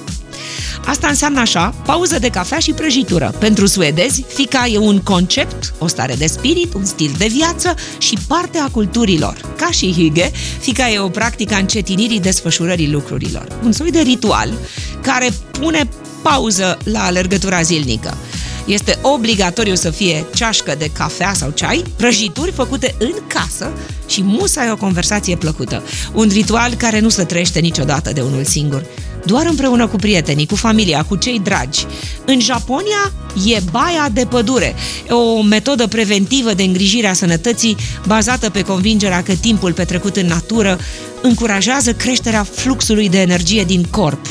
Asta 0.86 1.08
înseamnă 1.08 1.40
așa, 1.40 1.74
pauză 1.86 2.20
de 2.20 2.30
cafea 2.30 2.60
și 2.60 2.72
prăjitură. 2.72 3.34
Pentru 3.40 3.66
suedezi, 3.66 4.24
fica 4.28 4.68
e 4.68 4.78
un 4.78 5.00
concept, 5.00 5.74
o 5.78 5.88
stare 5.88 6.14
de 6.14 6.28
spirit, 6.28 6.74
un 6.74 6.86
stil 6.86 7.12
de 7.18 7.28
viață 7.28 7.76
și 7.98 8.18
parte 8.28 8.58
a 8.58 8.70
culturilor. 8.70 9.54
Ca 9.58 9.72
și 9.72 9.94
hygge, 9.94 10.32
fica 10.60 10.90
e 10.90 11.00
o 11.00 11.10
practică 11.10 11.54
a 11.54 11.58
încetinirii 11.58 12.20
desfășurării 12.20 12.92
lucrurilor. 12.92 13.48
Un 13.64 13.72
soi 13.72 13.92
de 13.92 14.00
ritual 14.00 14.54
care 15.02 15.30
pune 15.60 15.90
pauză 16.22 16.78
la 16.84 17.04
alergătura 17.04 17.62
zilnică. 17.62 18.18
Este 18.66 19.00
obligatoriu 19.02 19.76
să 19.76 19.90
fie 19.90 20.26
ceașcă 20.34 20.76
de 20.78 20.90
cafea 20.94 21.34
sau 21.34 21.50
ceai, 21.50 21.84
prăjituri 21.96 22.52
făcute 22.52 22.96
în 22.98 23.14
casă 23.28 23.72
și 24.08 24.24
musai 24.24 24.72
o 24.72 24.76
conversație 24.76 25.36
plăcută. 25.36 25.84
Un 26.14 26.28
ritual 26.32 26.74
care 26.74 27.00
nu 27.00 27.10
se 27.10 27.24
trăiește 27.24 27.60
niciodată 27.60 28.12
de 28.14 28.22
unul 28.22 28.44
singur 28.44 28.86
doar 29.26 29.46
împreună 29.46 29.88
cu 29.88 29.96
prietenii, 29.96 30.46
cu 30.46 30.56
familia, 30.56 31.04
cu 31.04 31.16
cei 31.16 31.40
dragi. 31.40 31.86
În 32.26 32.40
Japonia 32.40 33.12
e 33.46 33.60
baia 33.72 34.10
de 34.14 34.26
pădure, 34.30 34.76
o 35.10 35.42
metodă 35.42 35.88
preventivă 35.88 36.54
de 36.54 36.64
îngrijire 36.64 37.08
a 37.08 37.14
sănătății 37.14 37.76
bazată 38.08 38.50
pe 38.50 38.62
convingerea 38.62 39.24
că 39.24 39.34
timpul 39.34 39.74
petrecut 39.74 40.16
în 40.16 40.28
natură 40.28 40.80
încurajează 41.22 41.94
creșterea 41.94 42.44
fluxului 42.44 43.10
de 43.10 43.22
energie 43.22 43.64
din 43.64 43.84
corp, 43.90 44.26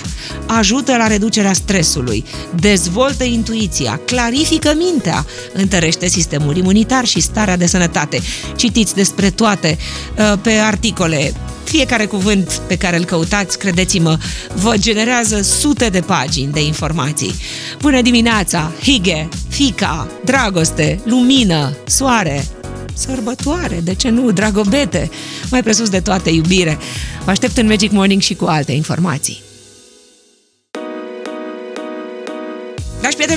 ajută 0.46 0.96
la 0.96 1.07
reducerea 1.07 1.53
stresului, 1.53 2.24
dezvoltă 2.55 3.24
intuiția, 3.24 4.00
clarifică 4.05 4.74
mintea, 4.76 5.26
întărește 5.53 6.09
sistemul 6.09 6.57
imunitar 6.57 7.05
și 7.05 7.20
starea 7.20 7.57
de 7.57 7.66
sănătate. 7.66 8.20
Citiți 8.57 8.94
despre 8.94 9.31
toate 9.31 9.79
uh, 10.18 10.38
pe 10.42 10.50
articole. 10.50 11.33
Fiecare 11.64 12.05
cuvânt 12.07 12.61
pe 12.66 12.76
care 12.76 12.96
îl 12.96 13.05
căutați, 13.05 13.59
credeți-mă, 13.59 14.18
vă 14.55 14.74
generează 14.76 15.42
sute 15.42 15.88
de 15.88 16.00
pagini 16.00 16.53
de 16.53 16.64
informații. 16.64 17.35
Bună 17.81 18.00
dimineața, 18.03 18.72
hige, 18.83 19.29
fica, 19.48 20.09
dragoste, 20.24 21.00
lumină, 21.05 21.76
soare, 21.87 22.46
sărbătoare, 22.94 23.81
de 23.85 23.94
ce 23.94 24.09
nu, 24.09 24.31
dragobete, 24.31 25.11
mai 25.50 25.62
presus 25.62 25.88
de 25.88 26.00
toate 26.00 26.31
iubire. 26.31 26.79
Vă 27.24 27.31
aștept 27.31 27.57
în 27.57 27.66
Magic 27.66 27.90
Morning 27.90 28.20
și 28.20 28.35
cu 28.35 28.44
alte 28.44 28.72
informații. 28.72 29.42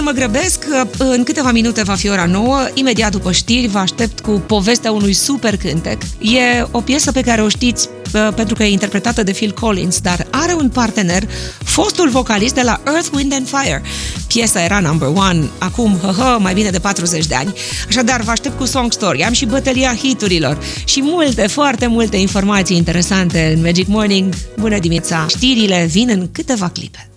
Mă 0.03 0.11
grăbesc, 0.11 0.65
în 0.97 1.23
câteva 1.23 1.51
minute 1.51 1.83
va 1.83 1.93
fi 1.93 2.09
ora 2.09 2.25
9, 2.25 2.59
imediat 2.73 3.11
după 3.11 3.31
știri 3.31 3.67
vă 3.67 3.77
aștept 3.77 4.19
cu 4.19 4.31
povestea 4.31 4.91
unui 4.91 5.13
super 5.13 5.57
cântec. 5.57 6.01
E 6.19 6.65
o 6.71 6.81
piesă 6.81 7.11
pe 7.11 7.21
care 7.21 7.41
o 7.41 7.47
știți 7.47 7.89
pentru 8.35 8.55
că 8.55 8.63
e 8.63 8.71
interpretată 8.71 9.23
de 9.23 9.31
Phil 9.31 9.51
Collins, 9.51 9.99
dar 9.99 10.27
are 10.29 10.53
un 10.53 10.69
partener, 10.69 11.23
fostul 11.63 12.09
vocalist 12.09 12.53
de 12.53 12.61
la 12.61 12.81
Earth, 12.85 13.09
Wind 13.13 13.33
and 13.33 13.47
Fire. 13.47 13.81
Piesa 14.27 14.63
era 14.63 14.79
number 14.79 15.07
one, 15.07 15.43
acum, 15.57 15.97
hă, 16.01 16.13
hă, 16.17 16.37
mai 16.39 16.53
bine 16.53 16.69
de 16.69 16.79
40 16.79 17.25
de 17.25 17.35
ani. 17.35 17.53
Așadar, 17.87 18.21
vă 18.21 18.31
aștept 18.31 18.57
cu 18.57 18.65
Song 18.65 18.91
Story. 18.91 19.23
Am 19.23 19.33
și 19.33 19.45
bătălia 19.45 19.95
hiturilor 19.95 20.57
și 20.85 21.01
multe, 21.01 21.47
foarte 21.47 21.87
multe 21.87 22.17
informații 22.17 22.77
interesante 22.77 23.53
în 23.55 23.61
Magic 23.61 23.87
Morning. 23.87 24.33
Bună 24.59 24.79
dimineața! 24.79 25.25
Știrile 25.29 25.87
vin 25.91 26.09
în 26.09 26.31
câteva 26.31 26.69
clipe. 26.69 27.12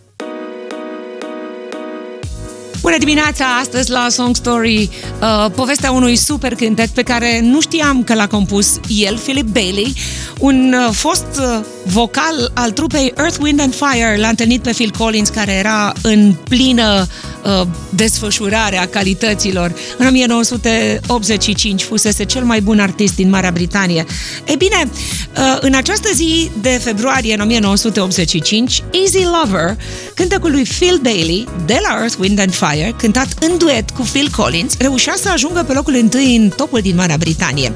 Bună 2.87 2.99
dimineața! 2.99 3.45
Astăzi 3.61 3.91
la 3.91 4.07
Song 4.11 4.37
Story, 4.37 4.91
uh, 5.21 5.51
povestea 5.55 5.91
unui 5.91 6.17
super 6.17 6.55
cântec 6.55 6.89
pe 6.89 7.03
care 7.03 7.41
nu 7.41 7.61
știam 7.61 8.05
că 8.05 8.15
l-a 8.15 8.27
compus 8.27 8.81
el, 8.89 9.19
Philip 9.19 9.47
Bailey, 9.47 9.95
un 10.39 10.75
uh, 10.89 10.95
fost 10.95 11.27
uh, 11.39 11.65
vocal 11.85 12.51
al 12.55 12.71
trupei 12.71 13.13
Earth, 13.17 13.37
Wind 13.41 13.61
and 13.61 13.75
Fire. 13.75 14.17
L-a 14.19 14.29
întâlnit 14.29 14.63
pe 14.63 14.71
Phil 14.71 14.91
Collins, 14.99 15.29
care 15.29 15.53
era 15.53 15.93
în 16.03 16.35
plină 16.49 17.07
uh, 17.45 17.67
desfășurare 17.89 18.79
a 18.79 18.89
calităților. 18.89 19.75
În 19.99 20.07
1985 20.07 21.83
fusese 21.83 22.25
cel 22.25 22.45
mai 22.45 22.61
bun 22.61 22.81
artist 22.81 23.15
din 23.15 23.29
Marea 23.29 23.51
Britanie. 23.51 24.05
E 24.45 24.57
bine, 24.57 24.91
uh, 25.37 25.57
în 25.61 25.75
această 25.75 26.09
zi 26.15 26.51
de 26.61 26.81
februarie 26.83 27.35
în 27.35 27.41
1985, 27.41 28.83
Easy 28.91 29.25
Lover, 29.25 29.77
cântecul 30.15 30.51
lui 30.51 30.63
Phil 30.79 30.99
Bailey 31.03 31.49
de 31.67 31.79
la 31.83 31.99
Earth, 32.01 32.17
Wind 32.19 32.39
and 32.39 32.55
Fire, 32.55 32.76
cântat 32.97 33.29
în 33.41 33.59
duet 33.59 33.91
cu 33.91 34.03
Phil 34.03 34.29
Collins, 34.37 34.77
reușea 34.79 35.15
să 35.17 35.29
ajungă 35.29 35.65
pe 35.67 35.73
locul 35.73 35.95
întâi 35.95 36.37
în 36.37 36.49
topul 36.49 36.81
din 36.81 36.95
Marea 36.97 37.17
Britanie. 37.17 37.75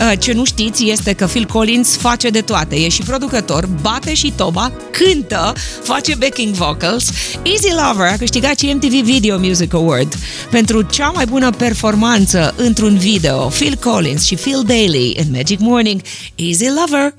Uh, 0.00 0.12
ce 0.18 0.32
nu 0.32 0.44
știți 0.44 0.90
este 0.90 1.12
că 1.12 1.26
Phil 1.26 1.46
Collins 1.46 1.96
face 1.96 2.28
de 2.28 2.40
toate. 2.40 2.76
E 2.76 2.88
și 2.88 3.02
producător, 3.02 3.68
bate 3.80 4.14
și 4.14 4.32
toba, 4.36 4.72
cântă, 4.90 5.52
face 5.82 6.14
backing 6.14 6.54
vocals. 6.54 7.10
Easy 7.42 7.68
Lover 7.68 8.06
a 8.06 8.16
câștigat 8.16 8.58
și 8.58 8.72
MTV 8.72 8.92
Video 8.92 9.38
Music 9.38 9.74
Award 9.74 10.14
pentru 10.50 10.82
cea 10.82 11.08
mai 11.08 11.26
bună 11.26 11.50
performanță 11.50 12.54
într-un 12.56 12.96
video. 12.96 13.46
Phil 13.46 13.78
Collins 13.80 14.24
și 14.24 14.34
Phil 14.34 14.62
Daly 14.66 15.16
în 15.16 15.26
Magic 15.32 15.58
Morning. 15.60 16.00
Easy 16.34 16.64
Lover! 16.64 17.14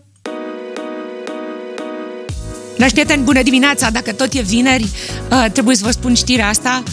Dragi 2.77 2.93
prieteni, 2.93 3.23
bună 3.23 3.41
dimineața! 3.41 3.89
Dacă 3.89 4.11
tot 4.11 4.33
e 4.33 4.41
vineri, 4.41 4.89
uh, 5.31 5.45
trebuie 5.51 5.75
să 5.75 5.85
vă 5.85 5.91
spun 5.91 6.13
știrea 6.13 6.47
asta. 6.47 6.83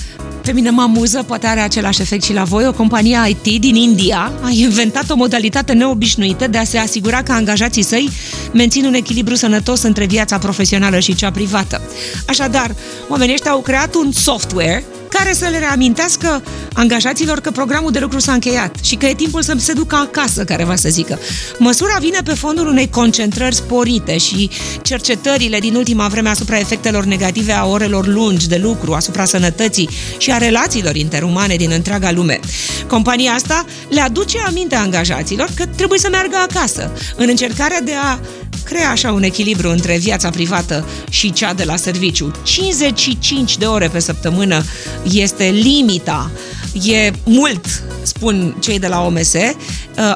Pe 0.43 0.53
mine 0.53 0.71
mă 0.71 0.83
amuză, 0.83 1.23
poate 1.23 1.47
are 1.47 1.61
același 1.61 2.01
efect 2.01 2.23
și 2.23 2.33
la 2.33 2.45
voi. 2.45 2.67
O 2.67 2.73
companie 2.73 3.19
IT 3.29 3.61
din 3.61 3.75
India 3.75 4.33
a 4.41 4.51
inventat 4.51 5.11
o 5.11 5.17
modalitate 5.17 5.73
neobișnuită 5.73 6.47
de 6.47 6.59
a 6.59 6.65
se 6.65 6.79
asigura 6.79 7.23
că 7.23 7.33
angajații 7.33 7.83
săi 7.83 8.11
mențin 8.53 8.85
un 8.85 8.95
echilibru 8.95 9.35
sănătos 9.35 9.83
între 9.83 10.05
viața 10.05 10.39
profesională 10.39 10.99
și 10.99 11.15
cea 11.15 11.31
privată. 11.31 11.81
Așadar, 12.27 12.75
oamenii 13.09 13.35
ăștia 13.35 13.51
au 13.51 13.61
creat 13.61 13.95
un 13.95 14.13
software 14.13 14.85
care 15.13 15.33
să 15.33 15.49
le 15.51 15.59
reamintească 15.59 16.43
angajaților 16.73 17.41
că 17.41 17.51
programul 17.51 17.91
de 17.91 17.99
lucru 17.99 18.19
s-a 18.19 18.33
încheiat 18.33 18.77
și 18.83 18.97
că 18.97 19.07
e 19.07 19.15
timpul 19.15 19.43
să 19.43 19.55
se 19.59 19.73
ducă 19.73 19.97
acasă, 19.97 20.45
care 20.45 20.65
va 20.65 20.77
să 20.77 20.89
zică. 20.89 21.19
Măsura 21.59 21.97
vine 22.01 22.19
pe 22.25 22.35
fondul 22.35 22.67
unei 22.67 22.89
concentrări 22.89 23.55
sporite 23.55 24.19
și 24.19 24.51
cercetările 24.83 25.59
din 25.59 25.75
ultima 25.75 26.07
vreme 26.07 26.29
asupra 26.29 26.59
efectelor 26.59 27.05
negative 27.05 27.53
a 27.53 27.67
orelor 27.67 28.07
lungi 28.07 28.49
de 28.49 28.57
lucru, 28.57 28.93
asupra 28.93 29.25
sănătății 29.25 29.89
și 30.17 30.33
a 30.33 30.39
relațiilor 30.39 30.97
interumane 30.97 31.57
din 31.57 31.71
întreaga 31.71 32.11
lume. 32.11 32.41
Compania 32.89 33.33
asta 33.33 33.65
le 33.89 34.01
aduce 34.01 34.39
aminte 34.47 34.75
angajaților 34.75 35.49
că 35.55 35.67
trebuie 35.67 35.99
să 35.99 36.09
meargă 36.11 36.37
acasă, 36.37 36.93
în 37.17 37.27
încercarea 37.29 37.81
de 37.81 37.93
a 38.03 38.19
crea 38.73 38.91
așa 38.91 39.13
un 39.13 39.23
echilibru 39.23 39.71
între 39.71 39.97
viața 39.97 40.31
privată 40.31 40.87
și 41.11 41.33
cea 41.33 41.55
de 41.55 41.65
la 41.65 41.77
serviciu. 41.77 42.31
55 42.43 43.57
de 43.57 43.65
ore 43.65 43.89
pe 43.89 43.99
săptămână 43.99 44.65
este 45.03 45.45
limita. 45.45 46.31
E 46.83 47.11
mult, 47.25 47.83
spun 48.03 48.57
cei 48.61 48.79
de 48.79 48.87
la 48.87 49.05
OMS, 49.05 49.33
uh, 49.33 49.53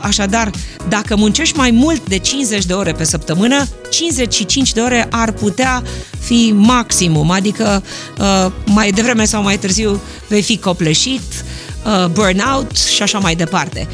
așadar, 0.00 0.50
dacă 0.88 1.16
muncești 1.16 1.56
mai 1.56 1.70
mult 1.70 2.08
de 2.08 2.18
50 2.18 2.64
de 2.64 2.72
ore 2.72 2.92
pe 2.92 3.04
săptămână, 3.04 3.66
55 3.90 4.72
de 4.72 4.80
ore 4.80 5.06
ar 5.10 5.32
putea 5.32 5.82
fi 6.18 6.52
maximum, 6.54 7.30
adică 7.30 7.82
uh, 8.18 8.52
mai 8.66 8.90
devreme 8.90 9.24
sau 9.24 9.42
mai 9.42 9.58
târziu 9.58 10.00
vei 10.28 10.42
fi 10.42 10.58
copleșit, 10.58 11.44
uh, 11.84 12.06
burnout 12.06 12.76
și 12.76 13.02
așa 13.02 13.18
mai 13.18 13.34
departe. 13.34 13.88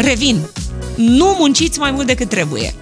Revin, 0.00 0.40
nu 0.94 1.36
munciți 1.38 1.78
mai 1.78 1.90
mult 1.90 2.06
decât 2.06 2.28
trebuie 2.28 2.74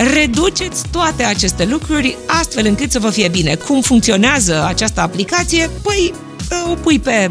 reduceți 0.00 0.82
toate 0.90 1.22
aceste 1.22 1.64
lucruri 1.64 2.16
astfel 2.26 2.66
încât 2.66 2.90
să 2.90 2.98
vă 2.98 3.10
fie 3.10 3.28
bine. 3.28 3.54
Cum 3.54 3.80
funcționează 3.80 4.64
această 4.66 5.00
aplicație? 5.00 5.70
Păi 5.82 6.14
o 6.70 6.74
pui 6.74 6.98
pe 6.98 7.30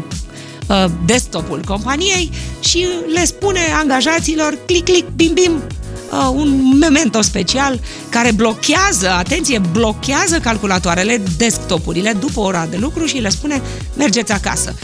uh, 0.66 0.84
desktopul 1.06 1.62
companiei 1.66 2.30
și 2.60 2.86
le 3.14 3.24
spune 3.24 3.60
angajaților 3.80 4.58
click, 4.66 4.84
click, 4.84 5.08
bim, 5.16 5.32
bim, 5.32 5.52
uh, 6.10 6.30
un 6.34 6.78
memento 6.78 7.20
special 7.20 7.80
care 8.08 8.32
blochează, 8.32 9.10
atenție, 9.10 9.60
blochează 9.72 10.38
calculatoarele, 10.38 11.22
desktopurile 11.36 12.12
după 12.20 12.40
ora 12.40 12.66
de 12.70 12.76
lucru 12.76 13.04
și 13.04 13.18
le 13.18 13.28
spune 13.28 13.62
mergeți 13.96 14.32
acasă. 14.32 14.74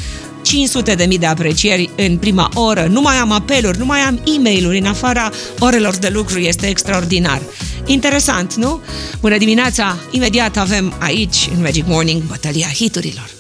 500 0.43 0.95
de 0.95 1.05
mii 1.05 1.19
de 1.19 1.27
aprecieri 1.27 1.91
în 1.97 2.17
prima 2.17 2.51
oră, 2.55 2.87
nu 2.91 3.01
mai 3.01 3.17
am 3.17 3.33
apeluri, 3.33 3.79
nu 3.79 3.85
mai 3.85 4.01
am 4.01 4.21
e 4.25 4.41
mail 4.41 4.71
în 4.81 4.87
afara 4.87 5.31
orelor 5.59 5.97
de 5.97 6.09
lucru, 6.09 6.39
este 6.39 6.67
extraordinar. 6.67 7.41
Interesant, 7.87 8.55
nu? 8.55 8.81
Bună 9.21 9.39
dimineața! 9.39 9.97
Imediat 10.11 10.57
avem 10.57 10.95
aici, 10.99 11.49
în 11.55 11.63
Magic 11.63 11.87
Morning, 11.87 12.23
bătălia 12.23 12.69
hiturilor. 12.69 13.36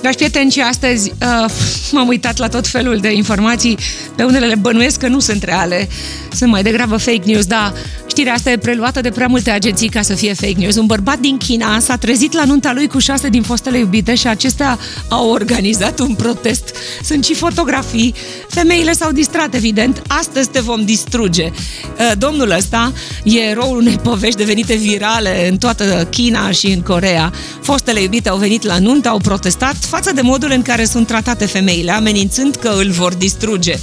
Dragi 0.00 0.16
prieteni, 0.16 0.50
și 0.50 0.60
astăzi 0.60 1.10
uh, 1.10 1.50
m-am 1.92 2.08
uitat 2.08 2.38
la 2.38 2.48
tot 2.48 2.66
felul 2.66 2.96
de 2.96 3.12
informații. 3.12 3.78
Pe 4.16 4.22
unele 4.22 4.46
le 4.46 4.54
bănuiesc 4.54 4.98
că 4.98 5.08
nu 5.08 5.18
sunt 5.18 5.42
reale, 5.42 5.88
sunt 6.32 6.50
mai 6.50 6.62
degrabă 6.62 6.96
fake 6.96 7.22
news, 7.24 7.46
dar 7.46 7.72
Știrea 8.10 8.32
asta 8.32 8.50
e 8.50 8.58
preluată 8.58 9.00
de 9.00 9.10
prea 9.10 9.26
multe 9.26 9.50
agenții 9.50 9.88
ca 9.88 10.02
să 10.02 10.14
fie 10.14 10.32
fake 10.32 10.54
news. 10.56 10.76
Un 10.76 10.86
bărbat 10.86 11.18
din 11.18 11.36
China 11.36 11.78
s-a 11.78 11.96
trezit 11.96 12.32
la 12.32 12.44
nunta 12.44 12.72
lui 12.72 12.88
cu 12.88 12.98
șase 12.98 13.28
din 13.28 13.42
fostele 13.42 13.78
iubite 13.78 14.14
și 14.14 14.26
acestea 14.26 14.78
au 15.08 15.30
organizat 15.30 15.98
un 15.98 16.14
protest. 16.14 16.74
Sunt 17.02 17.24
și 17.24 17.34
fotografii. 17.34 18.14
Femeile 18.48 18.92
s-au 18.92 19.12
distrat, 19.12 19.54
evident. 19.54 20.02
Astăzi 20.06 20.48
te 20.48 20.60
vom 20.60 20.84
distruge. 20.84 21.44
Uh, 21.44 22.12
domnul 22.18 22.50
ăsta 22.50 22.92
e 23.24 23.38
eroul 23.38 23.76
unei 23.76 23.98
povești 24.02 24.36
devenite 24.38 24.74
virale 24.74 25.48
în 25.48 25.56
toată 25.56 26.06
China 26.10 26.50
și 26.50 26.66
în 26.66 26.80
Corea. 26.80 27.32
Fostele 27.62 28.00
iubite 28.00 28.28
au 28.28 28.36
venit 28.36 28.62
la 28.62 28.78
nuntă, 28.78 29.08
au 29.08 29.18
protestat 29.18 29.76
față 29.90 30.12
de 30.12 30.20
modul 30.20 30.50
în 30.50 30.62
care 30.62 30.84
sunt 30.84 31.06
tratate 31.06 31.46
femeile, 31.46 31.90
amenințând 31.90 32.54
că 32.56 32.68
îl 32.68 32.90
vor 32.90 33.14
distruge. 33.14 33.74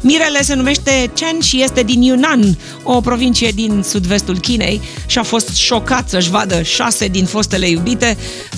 Mirele 0.00 0.42
se 0.42 0.54
numește 0.54 1.10
Chen 1.14 1.40
și 1.40 1.62
este 1.62 1.82
din 1.82 2.02
Yunnan, 2.02 2.58
o 2.82 3.00
provincie 3.00 3.50
din 3.50 3.82
sud-vestul 3.88 4.38
Chinei 4.38 4.80
și 5.06 5.18
a 5.18 5.22
fost 5.22 5.54
șocat 5.54 6.08
să-și 6.08 6.30
vadă 6.30 6.62
șase 6.62 7.08
din 7.08 7.24
fostele 7.24 7.68
iubite 7.68 8.16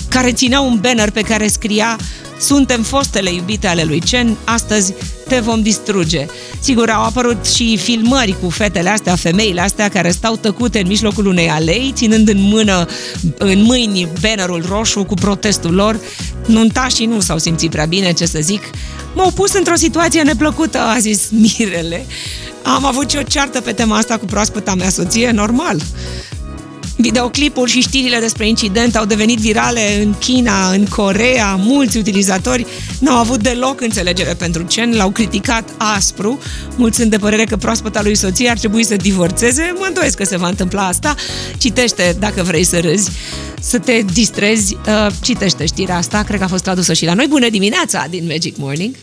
care 0.09 0.31
țineau 0.31 0.67
un 0.67 0.79
banner 0.81 1.11
pe 1.11 1.21
care 1.21 1.47
scria 1.47 1.97
suntem 2.39 2.81
fostele 2.81 3.33
iubite 3.33 3.67
ale 3.67 3.83
lui 3.83 3.99
Chen, 3.99 4.37
astăzi 4.43 4.93
te 5.27 5.39
vom 5.39 5.61
distruge. 5.61 6.25
Sigur, 6.59 6.89
au 6.89 7.03
apărut 7.03 7.45
și 7.45 7.77
filmări 7.77 8.35
cu 8.41 8.49
fetele 8.49 8.89
astea, 8.89 9.15
femeile 9.15 9.61
astea 9.61 9.89
care 9.89 10.11
stau 10.11 10.35
tăcute 10.35 10.79
în 10.79 10.87
mijlocul 10.87 11.25
unei 11.25 11.49
alei, 11.49 11.91
ținând 11.95 12.29
în 12.29 12.41
mână, 12.41 12.85
în 13.37 13.61
mâini 13.61 14.07
bannerul 14.21 14.65
roșu 14.69 15.03
cu 15.03 15.13
protestul 15.13 15.73
lor. 15.73 15.99
Nuntașii 16.45 17.05
nu 17.05 17.19
s-au 17.19 17.37
simțit 17.37 17.69
prea 17.69 17.85
bine, 17.85 18.11
ce 18.11 18.25
să 18.25 18.39
zic. 18.41 18.63
M-au 19.15 19.31
pus 19.31 19.53
într-o 19.53 19.75
situație 19.75 20.21
neplăcută, 20.21 20.79
a 20.79 20.97
zis 20.99 21.29
Mirele. 21.29 22.05
Am 22.63 22.85
avut 22.85 23.09
și 23.09 23.17
o 23.17 23.23
ceartă 23.23 23.61
pe 23.61 23.71
tema 23.71 23.97
asta 23.97 24.17
cu 24.17 24.25
proaspăta 24.25 24.75
mea 24.75 24.89
soție, 24.89 25.31
normal. 25.31 25.81
Videoclipul 26.99 27.67
și 27.67 27.81
știrile 27.81 28.19
despre 28.19 28.47
incident 28.47 28.95
au 28.95 29.05
devenit 29.05 29.37
virale 29.37 30.03
în 30.03 30.13
China, 30.13 30.69
în 30.71 30.85
Corea. 30.85 31.55
Mulți 31.55 31.97
utilizatori 31.97 32.65
n-au 32.99 33.17
avut 33.17 33.41
deloc 33.41 33.81
înțelegere 33.81 34.33
pentru 34.33 34.63
Chen, 34.63 34.95
l-au 34.95 35.09
criticat 35.09 35.69
aspru, 35.77 36.39
mulți 36.75 36.97
sunt 36.97 37.09
de 37.09 37.17
părere 37.17 37.43
că 37.43 37.57
proaspăta 37.57 38.01
lui 38.01 38.15
soție 38.15 38.49
ar 38.49 38.57
trebui 38.57 38.83
să 38.83 38.95
divorțeze. 38.95 39.73
Mă 39.77 39.85
îndoiesc 39.87 40.17
că 40.17 40.25
se 40.25 40.37
va 40.37 40.47
întâmpla 40.47 40.87
asta. 40.87 41.15
Citește 41.57 42.15
dacă 42.19 42.43
vrei 42.43 42.63
să 42.63 42.79
râzi, 42.79 43.11
să 43.61 43.79
te 43.79 44.01
distrezi. 44.13 44.77
Uh, 44.87 45.07
citește 45.21 45.65
știrea 45.65 45.97
asta, 45.97 46.23
cred 46.23 46.37
că 46.37 46.43
a 46.43 46.47
fost 46.47 46.63
tradusă 46.63 46.93
și 46.93 47.05
la 47.05 47.13
noi. 47.13 47.25
Bună 47.29 47.49
dimineața 47.49 48.05
din 48.09 48.25
Magic 48.27 48.57
Morning! 48.57 48.95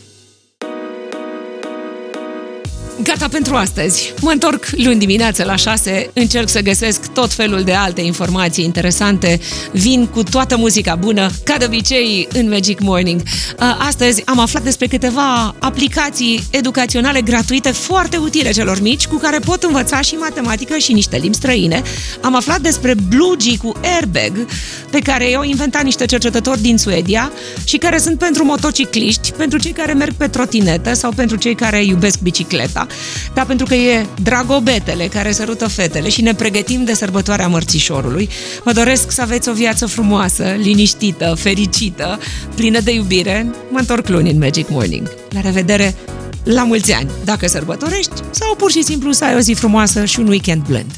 Gata 3.03 3.27
pentru 3.27 3.55
astăzi. 3.55 4.13
Mă 4.21 4.31
întorc 4.31 4.67
luni 4.71 4.99
dimineață 4.99 5.43
la 5.43 5.55
6, 5.55 6.09
încerc 6.13 6.49
să 6.49 6.61
găsesc 6.61 7.07
tot 7.07 7.33
felul 7.33 7.61
de 7.63 7.73
alte 7.73 8.01
informații 8.01 8.63
interesante, 8.63 9.39
vin 9.71 10.05
cu 10.05 10.23
toată 10.23 10.57
muzica 10.57 10.95
bună, 10.95 11.29
ca 11.43 11.57
de 11.57 11.65
obicei 11.65 12.27
în 12.33 12.49
Magic 12.49 12.79
Morning. 12.79 13.21
Uh, 13.21 13.75
astăzi 13.79 14.25
am 14.25 14.39
aflat 14.39 14.63
despre 14.63 14.87
câteva 14.87 15.55
aplicații 15.59 16.43
educaționale 16.51 17.21
gratuite 17.21 17.71
foarte 17.71 18.17
utile 18.17 18.51
celor 18.51 18.81
mici, 18.81 19.07
cu 19.07 19.15
care 19.15 19.39
pot 19.39 19.63
învăța 19.63 20.01
și 20.01 20.15
matematică 20.15 20.77
și 20.77 20.93
niște 20.93 21.17
limbi 21.17 21.35
străine. 21.35 21.81
Am 22.21 22.35
aflat 22.35 22.59
despre 22.59 22.93
Bluegi 23.07 23.57
cu 23.57 23.71
airbag, 23.83 24.47
pe 24.89 24.99
care 24.99 25.29
i-au 25.29 25.43
inventat 25.43 25.83
niște 25.83 26.05
cercetători 26.05 26.61
din 26.61 26.77
Suedia 26.77 27.31
și 27.63 27.77
care 27.77 27.97
sunt 27.97 28.17
pentru 28.17 28.45
motocicliști, 28.45 29.31
pentru 29.31 29.59
cei 29.59 29.71
care 29.71 29.93
merg 29.93 30.13
pe 30.13 30.27
trotinetă 30.27 30.93
sau 30.93 31.11
pentru 31.11 31.37
cei 31.37 31.55
care 31.55 31.83
iubesc 31.83 32.19
bicicleta 32.19 32.84
dar 33.33 33.45
pentru 33.45 33.65
că 33.65 33.73
e 33.73 34.05
dragobetele 34.21 35.07
care 35.07 35.31
sărută 35.31 35.67
fetele 35.67 36.09
și 36.09 36.21
ne 36.21 36.33
pregătim 36.33 36.83
de 36.83 36.93
sărbătoarea 36.93 37.47
mărțișorului, 37.47 38.29
vă 38.63 38.71
doresc 38.71 39.11
să 39.11 39.21
aveți 39.21 39.49
o 39.49 39.53
viață 39.53 39.85
frumoasă, 39.85 40.43
liniștită, 40.57 41.35
fericită, 41.37 42.19
plină 42.55 42.79
de 42.79 42.93
iubire. 42.93 43.51
Mă 43.69 43.79
întorc 43.79 44.07
luni 44.07 44.31
în 44.31 44.37
Magic 44.37 44.69
Morning. 44.69 45.11
La 45.29 45.41
revedere 45.41 45.95
la 46.43 46.63
mulți 46.63 46.93
ani, 46.93 47.09
dacă 47.23 47.47
sărbătorești, 47.47 48.13
sau 48.31 48.55
pur 48.55 48.71
și 48.71 48.83
simplu 48.83 49.11
să 49.11 49.25
ai 49.25 49.35
o 49.35 49.39
zi 49.39 49.53
frumoasă 49.53 50.05
și 50.05 50.19
un 50.19 50.27
weekend 50.27 50.65
blând. 50.67 50.91